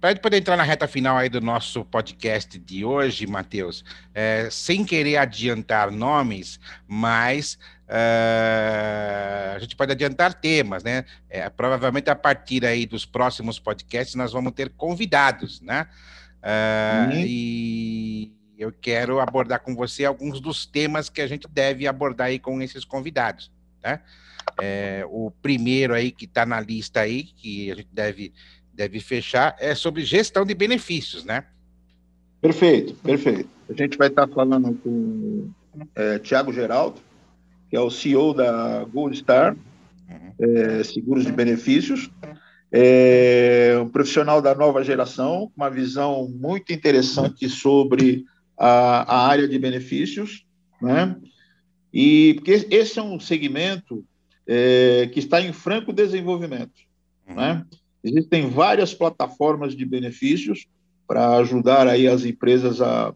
Para 0.00 0.16
poder 0.16 0.38
entrar 0.38 0.56
na 0.56 0.62
reta 0.62 0.88
final 0.88 1.18
aí 1.18 1.28
do 1.28 1.40
nosso 1.40 1.84
podcast 1.84 2.58
de 2.58 2.82
hoje, 2.82 3.26
Matheus, 3.26 3.84
é, 4.14 4.48
sem 4.50 4.86
querer 4.86 5.18
adiantar 5.18 5.90
nomes, 5.90 6.58
mas 6.88 7.58
uh, 7.92 9.54
a 9.54 9.58
gente 9.58 9.76
pode 9.76 9.92
adiantar 9.92 10.32
temas, 10.32 10.82
né? 10.82 11.04
É, 11.28 11.48
provavelmente 11.50 12.08
a 12.08 12.16
partir 12.16 12.64
aí 12.64 12.86
dos 12.86 13.04
próximos 13.04 13.58
podcasts 13.58 14.14
nós 14.14 14.32
vamos 14.32 14.52
ter 14.52 14.70
convidados, 14.70 15.60
né? 15.60 15.86
Uh, 16.42 17.14
e 17.24 18.32
eu 18.58 18.72
quero 18.72 19.20
abordar 19.20 19.60
com 19.60 19.74
você 19.74 20.04
alguns 20.04 20.40
dos 20.40 20.64
temas 20.64 21.08
que 21.08 21.20
a 21.20 21.26
gente 21.26 21.46
deve 21.48 21.86
abordar 21.86 22.28
aí 22.28 22.38
com 22.38 22.62
esses 22.62 22.84
convidados, 22.84 23.52
né? 23.82 24.00
É, 24.60 25.04
o 25.08 25.30
primeiro 25.30 25.94
aí 25.94 26.10
que 26.10 26.24
está 26.24 26.44
na 26.44 26.60
lista 26.60 27.00
aí, 27.00 27.24
que 27.24 27.70
a 27.70 27.76
gente 27.76 27.88
deve, 27.92 28.32
deve 28.72 28.98
fechar, 29.00 29.54
é 29.60 29.74
sobre 29.74 30.04
gestão 30.04 30.44
de 30.44 30.54
benefícios, 30.54 31.24
né? 31.24 31.44
Perfeito, 32.40 32.94
perfeito. 32.94 33.48
A 33.70 33.72
gente 33.72 33.96
vai 33.96 34.08
estar 34.08 34.26
tá 34.26 34.34
falando 34.34 34.74
com 34.82 35.50
é, 35.94 36.18
Tiago 36.18 36.52
Geraldo, 36.52 37.00
que 37.72 37.76
é 37.76 37.80
o 37.80 37.88
CEO 37.88 38.34
da 38.34 38.84
Gold 38.84 39.16
Star, 39.16 39.56
uhum. 40.06 40.32
é, 40.38 40.84
Seguros 40.84 41.24
de 41.24 41.32
Benefícios, 41.32 42.10
é 42.70 43.78
um 43.82 43.88
profissional 43.88 44.42
da 44.42 44.54
nova 44.54 44.84
geração, 44.84 45.50
uma 45.56 45.70
visão 45.70 46.28
muito 46.28 46.70
interessante 46.70 47.48
sobre 47.48 48.26
a, 48.58 49.14
a 49.14 49.26
área 49.26 49.48
de 49.48 49.58
benefícios, 49.58 50.44
né? 50.82 51.16
E 51.94 52.34
porque 52.34 52.66
esse 52.70 52.98
é 52.98 53.02
um 53.02 53.18
segmento 53.18 54.04
é, 54.46 55.08
que 55.10 55.18
está 55.18 55.40
em 55.40 55.54
franco 55.54 55.94
desenvolvimento. 55.94 56.78
Uhum. 57.26 57.36
Né? 57.36 57.64
Existem 58.04 58.50
várias 58.50 58.92
plataformas 58.92 59.74
de 59.74 59.86
benefícios 59.86 60.66
para 61.08 61.36
ajudar 61.38 61.88
aí 61.88 62.06
as 62.06 62.26
empresas 62.26 62.82
a 62.82 63.14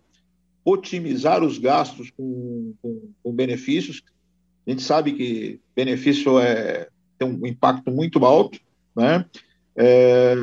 otimizar 0.64 1.44
os 1.44 1.58
gastos 1.58 2.10
com, 2.10 2.72
com, 2.80 3.12
com, 3.22 3.32
benefícios. 3.32 4.02
A 4.66 4.70
gente 4.70 4.82
sabe 4.82 5.12
que 5.12 5.60
benefício 5.74 6.38
é, 6.38 6.88
tem 7.18 7.28
um 7.28 7.46
impacto 7.46 7.90
muito 7.90 8.24
alto, 8.24 8.58
né? 8.94 9.24
É, 9.74 10.34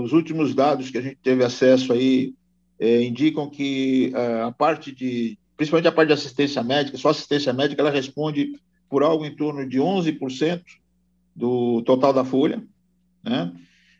os 0.00 0.12
últimos 0.12 0.54
dados 0.54 0.90
que 0.90 0.98
a 0.98 1.02
gente 1.02 1.18
teve 1.22 1.44
acesso 1.44 1.92
aí 1.92 2.32
é, 2.78 3.02
indicam 3.02 3.50
que 3.50 4.12
é, 4.14 4.42
a 4.42 4.52
parte 4.52 4.92
de, 4.92 5.36
principalmente 5.56 5.88
a 5.88 5.92
parte 5.92 6.08
de 6.08 6.14
assistência 6.14 6.62
médica, 6.62 6.96
só 6.96 7.08
assistência 7.08 7.52
médica, 7.52 7.82
ela 7.82 7.90
responde 7.90 8.58
por 8.88 9.02
algo 9.02 9.24
em 9.26 9.34
torno 9.34 9.68
de 9.68 9.78
11% 9.78 10.62
do 11.34 11.82
total 11.82 12.12
da 12.12 12.24
folha, 12.24 12.62
né? 13.22 13.52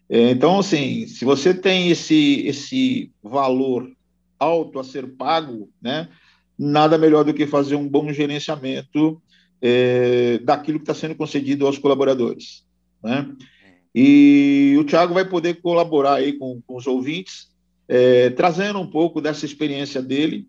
É, 0.09 0.31
então, 0.31 0.61
assim, 0.61 1.07
se 1.07 1.25
você 1.25 1.53
tem 1.53 1.91
esse, 1.91 2.47
esse 2.47 3.11
valor 3.23 3.91
alto 4.39 4.79
a 4.79 4.85
ser 4.85 5.17
pago, 5.17 5.69
né, 5.83 6.09
nada 6.57 6.97
melhor 6.97 7.25
do 7.25 7.35
que 7.35 7.47
fazer 7.47 7.75
um 7.75 7.89
bom 7.89 8.13
gerenciamento 8.13 9.21
é, 9.61 10.39
daquilo 10.39 10.79
que 10.79 10.85
está 10.85 10.95
sendo 10.95 11.15
concedido 11.15 11.67
aos 11.67 11.79
colaboradores. 11.79 12.65
Né? 13.03 13.29
E 13.95 14.77
o 14.79 14.85
Tiago 14.85 15.15
vai 15.15 15.25
poder 15.25 15.61
colaborar 15.61 16.15
aí 16.15 16.35
com, 16.35 16.61
com 16.67 16.77
os 16.77 16.87
ouvintes, 16.87 17.49
é, 17.89 18.31
trazendo 18.31 18.79
um 18.79 18.87
pouco 18.87 19.21
dessa 19.21 19.47
experiência 19.47 20.03
dele 20.03 20.47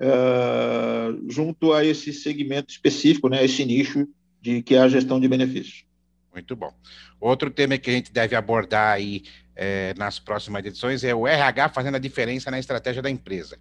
uh, 0.00 1.30
junto 1.30 1.72
a 1.72 1.84
esse 1.84 2.12
segmento 2.12 2.70
específico, 2.70 3.28
né, 3.28 3.44
esse 3.44 3.64
nicho 3.64 4.06
de 4.40 4.62
que 4.62 4.74
é 4.74 4.78
a 4.78 4.88
gestão 4.88 5.18
de 5.18 5.26
benefícios. 5.26 5.84
Muito 6.32 6.54
bom. 6.54 6.72
Outro 7.20 7.50
tema 7.50 7.78
que 7.78 7.90
a 7.90 7.92
gente 7.92 8.12
deve 8.12 8.36
abordar 8.36 8.94
aí 8.94 9.22
é, 9.56 9.94
nas 9.96 10.18
próximas 10.18 10.64
edições 10.64 11.04
é 11.04 11.14
o 11.14 11.26
RH 11.26 11.70
fazendo 11.70 11.94
a 11.94 12.00
diferença 12.00 12.50
na 12.50 12.58
estratégia 12.58 13.00
da 13.00 13.08
empresa. 13.08 13.58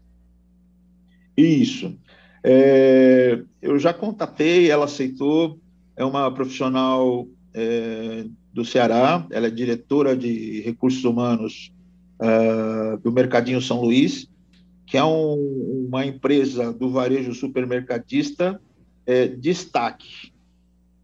Isso. 1.38 1.98
É, 2.44 3.42
eu 3.62 3.80
já 3.80 3.94
contatei, 3.94 4.70
ela 4.70 4.86
aceitou, 4.86 5.60
é 5.96 6.04
uma 6.04 6.32
profissional 6.34 7.28
é, 7.54 8.26
do 8.54 8.66
Ceará, 8.66 9.26
ela 9.32 9.48
é 9.48 9.50
diretora 9.50 10.16
de 10.16 10.62
recursos 10.62 11.04
humanos 11.04 11.74
uh, 12.20 12.98
do 13.00 13.12
Mercadinho 13.12 13.62
São 13.62 13.82
Luís, 13.82 14.30
que 14.86 14.98
é 14.98 15.04
um, 15.04 15.86
uma 15.88 16.06
empresa 16.06 16.72
do 16.72 16.90
varejo 16.92 17.34
supermercadista 17.34 18.62
é, 19.08 19.28
destaque, 19.28 20.32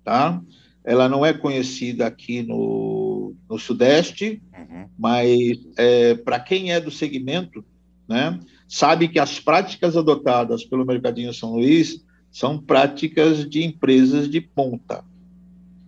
tá? 0.04 0.41
Ela 0.84 1.10
não 1.10 1.25
é 1.25 1.34
conhecida 1.34 2.06
aqui 2.06 2.41
no, 2.43 3.36
no 3.49 3.58
Sudeste, 3.58 4.41
uhum. 4.58 4.88
mas 4.97 5.60
é, 5.78 6.15
para 6.15 6.39
quem 6.39 6.71
é 6.71 6.80
do 6.80 6.91
segmento, 6.91 7.63
né, 8.09 8.39
sabe 8.67 9.07
que 9.07 9.19
as 9.19 9.39
práticas 9.39 9.95
adotadas 9.95 10.65
pelo 10.65 10.85
Mercadinho 10.85 11.33
São 11.33 11.53
Luís 11.53 12.03
são 12.31 12.59
práticas 12.59 13.47
de 13.47 13.63
empresas 13.63 14.29
de 14.29 14.41
ponta, 14.41 15.03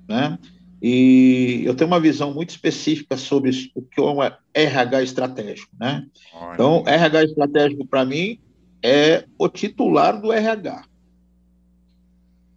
né? 0.07 0.37
E 0.81 1.61
eu 1.63 1.75
tenho 1.75 1.87
uma 1.87 1.99
visão 1.99 2.33
muito 2.33 2.49
específica 2.49 3.15
sobre 3.15 3.51
o 3.75 3.83
que 3.83 4.01
é 4.01 4.03
um 4.03 4.17
RH 4.53 5.03
estratégico, 5.03 5.71
né? 5.79 6.07
Olha. 6.33 6.53
Então, 6.53 6.83
RH 6.87 7.23
estratégico 7.25 7.85
para 7.85 8.03
mim 8.03 8.39
é 8.81 9.25
o 9.37 9.47
titular 9.47 10.19
do 10.19 10.31
RH. 10.31 10.83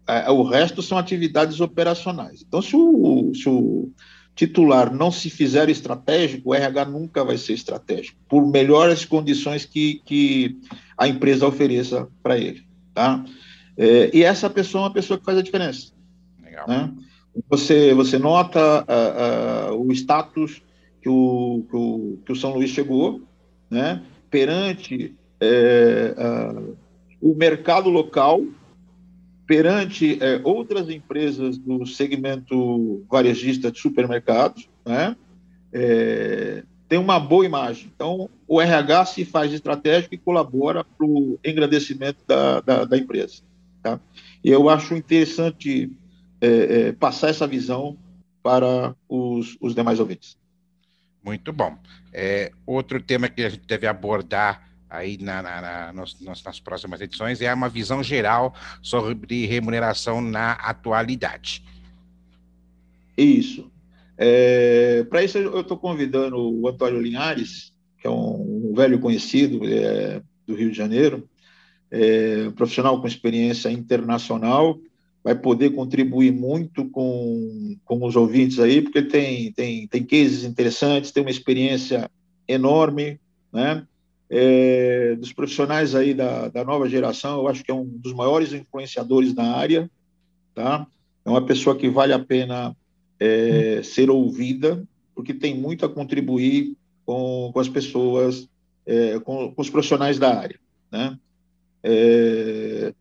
É, 0.06 0.30
o 0.30 0.42
resto 0.42 0.82
são 0.82 0.96
atividades 0.96 1.60
operacionais. 1.60 2.42
Então, 2.46 2.62
se 2.62 2.74
o, 2.74 3.32
se 3.34 3.48
o 3.48 3.90
titular 4.34 4.92
não 4.92 5.10
se 5.10 5.30
fizer 5.30 5.68
estratégico, 5.68 6.50
o 6.50 6.54
RH 6.54 6.86
nunca 6.86 7.24
vai 7.24 7.38
ser 7.38 7.52
estratégico, 7.52 8.18
por 8.28 8.46
melhores 8.46 9.04
condições 9.04 9.64
que, 9.64 10.02
que 10.04 10.58
a 10.98 11.06
empresa 11.06 11.46
ofereça 11.46 12.08
para 12.22 12.36
ele, 12.36 12.64
tá? 12.92 13.24
É, 13.76 14.10
e 14.12 14.22
essa 14.22 14.50
pessoa 14.50 14.82
é 14.82 14.86
uma 14.86 14.92
pessoa 14.92 15.18
que 15.18 15.24
faz 15.24 15.38
a 15.38 15.42
diferença. 15.42 15.92
Legal. 16.42 16.68
Né? 16.68 16.92
Você, 17.48 17.92
você 17.94 18.18
nota 18.18 18.84
uh, 18.84 19.74
uh, 19.74 19.86
o 19.86 19.92
status 19.92 20.62
que 21.02 21.08
o, 21.08 21.66
que 21.68 21.76
o, 21.76 22.18
que, 22.24 22.32
o, 22.32 22.36
São 22.36 22.54
Luís 22.54 22.70
chegou, 22.70 23.20
né, 23.68 24.02
perante 24.30 25.14
é, 25.40 26.14
uh, 26.16 26.76
o 27.20 27.34
mercado 27.34 27.90
local, 27.90 28.40
perante 29.46 30.18
é, 30.22 30.40
outras 30.42 30.88
empresas 30.88 31.58
do 31.58 31.86
segmento 31.86 33.04
varejista 33.10 33.70
de 33.70 33.78
supermercados, 33.78 34.68
né, 34.84 35.16
é, 35.72 36.62
tem 36.88 36.98
uma 36.98 37.18
boa 37.18 37.44
imagem. 37.44 37.90
Então, 37.94 38.28
o 38.46 38.60
RH 38.60 39.06
se 39.06 39.24
faz 39.24 39.52
estratégico 39.52 40.14
e 40.14 40.18
colabora 40.18 40.84
para 40.84 41.06
o 41.06 41.38
engrandecimento 41.44 42.20
da, 42.26 42.60
da, 42.60 42.84
da 42.84 42.96
empresa. 42.96 43.42
Tá? 43.82 44.00
E 44.42 44.50
eu 44.50 44.68
acho 44.68 44.94
interessante 44.94 45.90
é, 46.40 46.48
é, 46.88 46.92
passar 46.92 47.28
essa 47.28 47.46
visão 47.46 47.96
para 48.42 48.94
os, 49.08 49.56
os 49.60 49.74
demais 49.74 49.98
ouvintes. 49.98 50.36
Muito 51.24 51.52
bom. 51.52 51.76
É, 52.12 52.52
outro 52.66 53.02
tema 53.02 53.28
que 53.28 53.42
a 53.42 53.48
gente 53.48 53.66
deve 53.66 53.86
abordar 53.86 54.68
aí 54.96 55.18
na, 55.18 55.42
na, 55.42 55.60
na 55.60 55.92
nos, 55.92 56.20
nas 56.20 56.60
próximas 56.60 57.00
edições, 57.00 57.40
é 57.40 57.52
uma 57.52 57.68
visão 57.68 58.02
geral 58.02 58.54
sobre 58.82 59.46
remuneração 59.46 60.20
na 60.20 60.52
atualidade. 60.52 61.62
Isso. 63.16 63.70
É, 64.16 65.04
Para 65.04 65.22
isso, 65.22 65.38
eu 65.38 65.60
estou 65.60 65.76
convidando 65.76 66.36
o 66.36 66.68
Antônio 66.68 67.00
Linhares, 67.00 67.72
que 68.00 68.06
é 68.06 68.10
um, 68.10 68.70
um 68.70 68.74
velho 68.74 68.98
conhecido 68.98 69.60
é, 69.66 70.22
do 70.46 70.54
Rio 70.54 70.70
de 70.70 70.76
Janeiro, 70.76 71.28
é, 71.90 72.50
profissional 72.50 73.00
com 73.00 73.06
experiência 73.06 73.70
internacional, 73.70 74.78
vai 75.22 75.34
poder 75.34 75.70
contribuir 75.70 76.32
muito 76.32 76.84
com, 76.90 77.76
com 77.84 78.04
os 78.04 78.14
ouvintes 78.14 78.58
aí, 78.58 78.82
porque 78.82 79.00
tem, 79.00 79.52
tem, 79.52 79.86
tem 79.86 80.04
cases 80.04 80.44
interessantes, 80.44 81.12
tem 81.12 81.22
uma 81.22 81.30
experiência 81.30 82.10
enorme, 82.46 83.18
né? 83.52 83.86
É, 84.30 85.14
dos 85.16 85.32
profissionais 85.32 85.94
aí 85.94 86.14
da, 86.14 86.48
da 86.48 86.64
nova 86.64 86.88
geração, 86.88 87.40
eu 87.40 87.48
acho 87.48 87.62
que 87.62 87.70
é 87.70 87.74
um 87.74 87.84
dos 87.84 88.12
maiores 88.12 88.52
influenciadores 88.52 89.34
na 89.34 89.54
área, 89.54 89.90
tá? 90.54 90.86
É 91.24 91.30
uma 91.30 91.44
pessoa 91.44 91.76
que 91.76 91.88
vale 91.88 92.12
a 92.12 92.18
pena 92.18 92.76
é, 93.18 93.80
ser 93.82 94.10
ouvida, 94.10 94.82
porque 95.14 95.32
tem 95.32 95.54
muito 95.54 95.86
a 95.86 95.88
contribuir 95.88 96.76
com, 97.06 97.50
com 97.52 97.60
as 97.60 97.68
pessoas, 97.68 98.48
é, 98.86 99.18
com, 99.20 99.52
com, 99.52 99.62
os 99.62 99.70
profissionais 99.70 100.18
da 100.18 100.38
área. 100.38 100.58
Né? 100.90 101.18
É, 101.82 102.94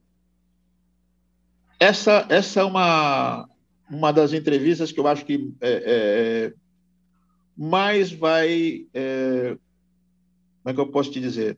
essa, 1.79 2.25
essa 2.29 2.61
é 2.61 2.63
uma, 2.63 3.49
uma 3.89 4.11
das 4.11 4.33
entrevistas 4.33 4.91
que 4.91 4.99
eu 4.99 5.07
acho 5.07 5.25
que 5.25 5.51
é, 5.59 5.83
é, 5.85 6.53
mais 7.57 8.11
vai. 8.11 8.85
É, 10.65 10.71
como 10.71 10.71
é 10.71 10.73
que 10.73 10.79
eu 10.79 10.87
posso 10.87 11.11
te 11.11 11.19
dizer? 11.19 11.57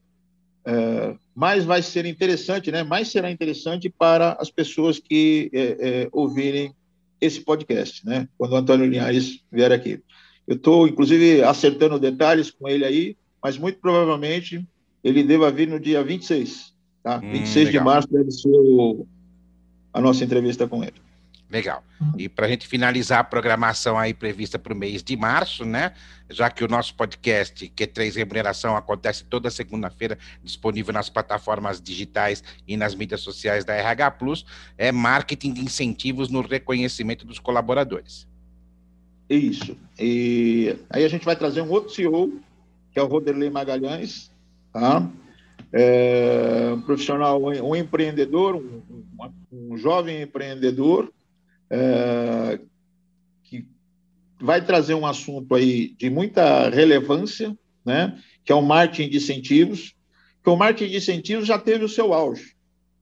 mais 1.36 1.64
vai 1.64 1.80
ser 1.84 2.08
interessante, 2.08 2.72
né? 2.72 2.82
mais 2.82 3.10
será 3.10 3.30
interessante 3.30 3.88
para 3.88 4.36
as 4.40 4.50
pessoas 4.50 4.98
que 4.98 5.52
ouvirem 6.12 6.74
esse 7.22 7.42
podcast, 7.42 8.04
né? 8.04 8.28
Quando 8.38 8.54
o 8.54 8.56
Antônio 8.56 8.86
Linhares 8.88 9.44
vier 9.52 9.72
aqui. 9.72 10.02
Eu 10.48 10.56
estou, 10.56 10.88
inclusive, 10.88 11.44
acertando 11.44 12.00
detalhes 12.00 12.52
com 12.52 12.68
ele 12.68 12.86
aí, 12.86 13.18
mas 13.42 13.58
muito 13.58 13.80
provavelmente 13.80 14.66
ele 15.04 15.24
deva 15.24 15.52
vir 15.52 15.68
no 15.68 15.80
dia 15.80 16.04
26, 16.04 16.74
tá? 17.04 17.18
Hum, 17.18 17.32
26 17.32 17.68
legal. 17.68 17.72
de 17.72 17.86
março 17.86 18.08
deve 18.12 18.32
ser 18.32 18.50
a 19.94 20.02
nossa 20.02 20.24
entrevista 20.24 20.68
com 20.68 20.84
ele. 20.84 21.05
Legal. 21.50 21.84
E 22.18 22.28
para 22.28 22.48
a 22.48 22.50
gente 22.50 22.68
finalizar 22.68 23.20
a 23.20 23.24
programação 23.24 23.98
aí 23.98 24.14
prevista 24.14 24.58
para 24.58 24.74
o 24.74 24.76
mês 24.76 25.04
de 25.04 25.16
março, 25.16 25.64
né? 25.64 25.94
Já 26.30 26.50
que 26.50 26.64
o 26.64 26.68
nosso 26.68 26.96
podcast 26.96 27.68
Q3 27.70 28.16
Remuneração 28.16 28.76
acontece 28.76 29.24
toda 29.24 29.52
segunda-feira, 29.52 30.18
disponível 30.44 30.92
nas 30.92 31.08
plataformas 31.08 31.80
digitais 31.80 32.44
e 32.68 32.76
nas 32.76 32.96
mídias 32.96 33.22
sociais 33.22 33.64
da 33.64 33.76
RH 33.76 34.12
Plus, 34.12 34.46
é 34.76 34.92
marketing 34.92 35.54
de 35.54 35.62
incentivos 35.62 36.30
no 36.30 36.42
reconhecimento 36.42 37.26
dos 37.26 37.38
colaboradores. 37.38 38.28
Isso. 39.30 39.78
E 40.00 40.76
aí 40.90 41.06
a 41.06 41.10
gente 41.10 41.26
vai 41.26 41.36
trazer 41.36 41.62
um 41.62 41.70
outro 41.70 41.94
CEO, 41.94 42.40
que 42.92 43.00
é 43.00 43.04
o 43.04 43.08
Roderley 43.08 43.52
Magalhães, 43.52 44.32
tá? 44.74 45.08
É 45.72 46.72
um 46.74 46.82
profissional, 46.82 47.42
um 47.42 47.76
empreendedor, 47.76 48.56
um, 48.56 48.82
um, 48.90 49.72
um 49.74 49.78
jovem 49.78 50.22
empreendedor, 50.22 51.12
é, 51.76 52.60
que 53.44 53.68
vai 54.40 54.64
trazer 54.64 54.94
um 54.94 55.06
assunto 55.06 55.54
aí 55.56 55.90
de 55.98 56.10
muita 56.10 56.70
relevância, 56.70 57.56
né, 57.84 58.18
que 58.44 58.52
é 58.52 58.56
o 58.56 58.62
marketing 58.62 59.10
de 59.10 59.18
incentivos, 59.18 59.94
que 60.44 60.50
o 60.50 60.56
marketing 60.56 60.92
de 60.92 60.98
incentivos 60.98 61.46
já 61.46 61.60
teve 61.60 61.84
o 61.84 61.90
seu 61.90 62.14
auge, 62.14 62.56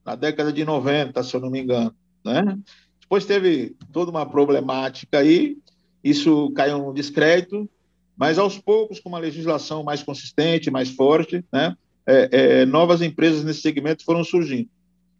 na 0.03 0.15
década 0.15 0.51
de 0.51 0.65
90, 0.65 1.21
se 1.23 1.35
eu 1.35 1.41
não 1.41 1.51
me 1.51 1.61
engano. 1.61 1.93
Né? 2.25 2.57
Depois 2.99 3.25
teve 3.25 3.75
toda 3.91 4.09
uma 4.09 4.25
problemática 4.25 5.19
aí, 5.19 5.57
isso 6.03 6.51
caiu 6.51 6.79
no 6.79 6.93
descrédito, 6.93 7.69
mas 8.17 8.37
aos 8.37 8.57
poucos, 8.57 8.99
com 8.99 9.09
uma 9.09 9.19
legislação 9.19 9.83
mais 9.83 10.03
consistente, 10.03 10.71
mais 10.71 10.89
forte, 10.89 11.45
né, 11.51 11.75
é, 12.05 12.29
é, 12.31 12.65
novas 12.65 13.01
empresas 13.01 13.43
nesse 13.43 13.61
segmento 13.61 14.03
foram 14.03 14.23
surgindo. 14.23 14.69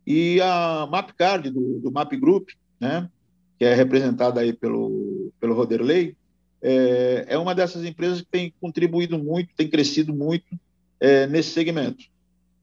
E 0.06 0.42
a 0.42 0.88
Mapcard, 0.90 1.50
do, 1.50 1.80
do 1.80 1.92
Map 1.92 2.12
Group, 2.14 2.50
né, 2.80 3.10
que 3.64 3.68
é 3.68 3.74
representada 3.74 4.42
aí 4.42 4.52
pelo, 4.52 5.32
pelo 5.40 5.54
Roderley, 5.56 6.18
é, 6.62 7.28
é 7.30 7.38
uma 7.38 7.56
dessas 7.56 7.86
empresas 7.86 8.20
que 8.20 8.28
tem 8.30 8.54
contribuído 8.60 9.18
muito, 9.18 9.56
tem 9.56 9.70
crescido 9.70 10.14
muito 10.14 10.60
é, 11.00 11.28
nesse 11.28 11.52
segmento. 11.52 12.04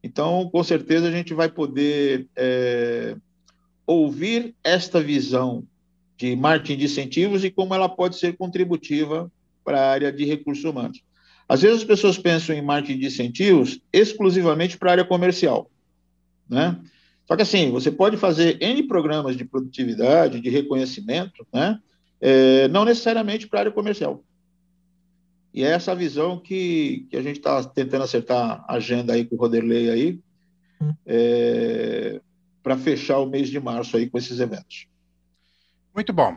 Então, 0.05 0.51
com 0.53 0.63
certeza, 0.63 1.09
a 1.09 1.11
gente 1.11 1.33
vai 1.33 1.49
poder 1.49 2.27
é, 2.37 3.17
ouvir 3.87 4.55
esta 4.63 5.01
visão 5.01 5.65
de 6.19 6.37
marketing 6.37 6.77
de 6.77 6.85
incentivos 6.85 7.45
e 7.45 7.51
como 7.51 7.75
ela 7.75 7.89
pode 7.89 8.17
ser 8.17 8.37
contributiva 8.37 9.33
para 9.65 9.81
a 9.81 9.91
área 9.91 10.13
de 10.13 10.27
recursos 10.27 10.65
humanos. 10.65 11.03
Às 11.49 11.63
vezes 11.63 11.79
as 11.79 11.85
pessoas 11.85 12.19
pensam 12.19 12.55
em 12.55 12.61
marketing 12.61 12.99
de 12.99 13.07
incentivos 13.07 13.81
exclusivamente 13.91 14.77
para 14.77 14.91
a 14.91 14.93
área 14.93 15.05
comercial, 15.07 15.71
né? 16.47 16.79
Só 17.31 17.37
que 17.37 17.43
assim, 17.43 17.71
você 17.71 17.93
pode 17.93 18.17
fazer 18.17 18.61
N 18.61 18.83
programas 18.89 19.37
de 19.37 19.45
produtividade, 19.45 20.41
de 20.41 20.51
reconhecimento, 20.51 21.47
né? 21.55 21.79
É, 22.21 22.67
não 22.67 22.85
necessariamente 22.85 23.47
para 23.47 23.61
a 23.61 23.63
área 23.63 23.73
comercial. 23.73 24.25
E 25.55 25.63
é 25.63 25.69
essa 25.69 25.95
visão 25.95 26.41
que, 26.41 27.07
que 27.09 27.17
a 27.17 27.23
gente 27.23 27.37
está 27.37 27.63
tentando 27.63 28.03
acertar 28.03 28.65
a 28.67 28.75
agenda 28.75 29.13
aí 29.13 29.25
com 29.25 29.37
o 29.37 29.39
Roderley 29.39 29.91
aí, 29.91 30.21
é, 31.07 32.21
para 32.65 32.77
fechar 32.77 33.21
o 33.21 33.27
mês 33.27 33.49
de 33.49 33.61
março 33.61 33.97
aí 33.97 34.11
com 34.11 34.19
esses 34.19 34.41
eventos. 34.41 34.89
Muito 35.95 36.13
bom. 36.13 36.37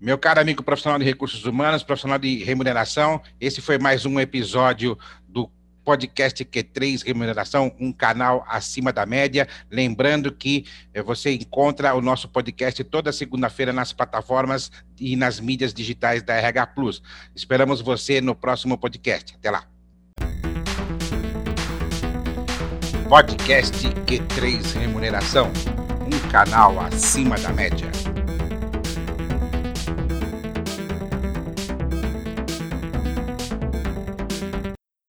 Meu 0.00 0.18
caro 0.18 0.40
amigo 0.40 0.64
profissional 0.64 0.98
de 0.98 1.04
recursos 1.04 1.44
humanos, 1.44 1.84
profissional 1.84 2.18
de 2.18 2.42
remuneração, 2.42 3.22
esse 3.40 3.60
foi 3.60 3.78
mais 3.78 4.04
um 4.04 4.18
episódio 4.18 4.98
do 5.28 5.48
podcast 5.84 6.44
Q3 6.44 7.04
Remuneração, 7.04 7.74
um 7.78 7.92
canal 7.92 8.44
acima 8.48 8.92
da 8.92 9.04
média. 9.04 9.46
Lembrando 9.70 10.32
que 10.32 10.64
eh, 10.92 11.02
você 11.02 11.32
encontra 11.32 11.94
o 11.94 12.00
nosso 12.00 12.28
podcast 12.28 12.82
toda 12.84 13.12
segunda-feira 13.12 13.72
nas 13.72 13.92
plataformas 13.92 14.72
e 14.98 15.14
nas 15.14 15.38
mídias 15.38 15.74
digitais 15.74 16.22
da 16.22 16.34
RH 16.34 16.66
Plus. 16.68 17.02
Esperamos 17.34 17.80
você 17.80 18.20
no 18.20 18.34
próximo 18.34 18.78
podcast. 18.78 19.34
Até 19.34 19.50
lá. 19.50 19.64
Podcast 23.08 23.86
Q3 23.86 24.78
Remuneração, 24.80 25.52
um 26.06 26.30
canal 26.30 26.80
acima 26.80 27.36
da 27.36 27.52
média. 27.52 28.23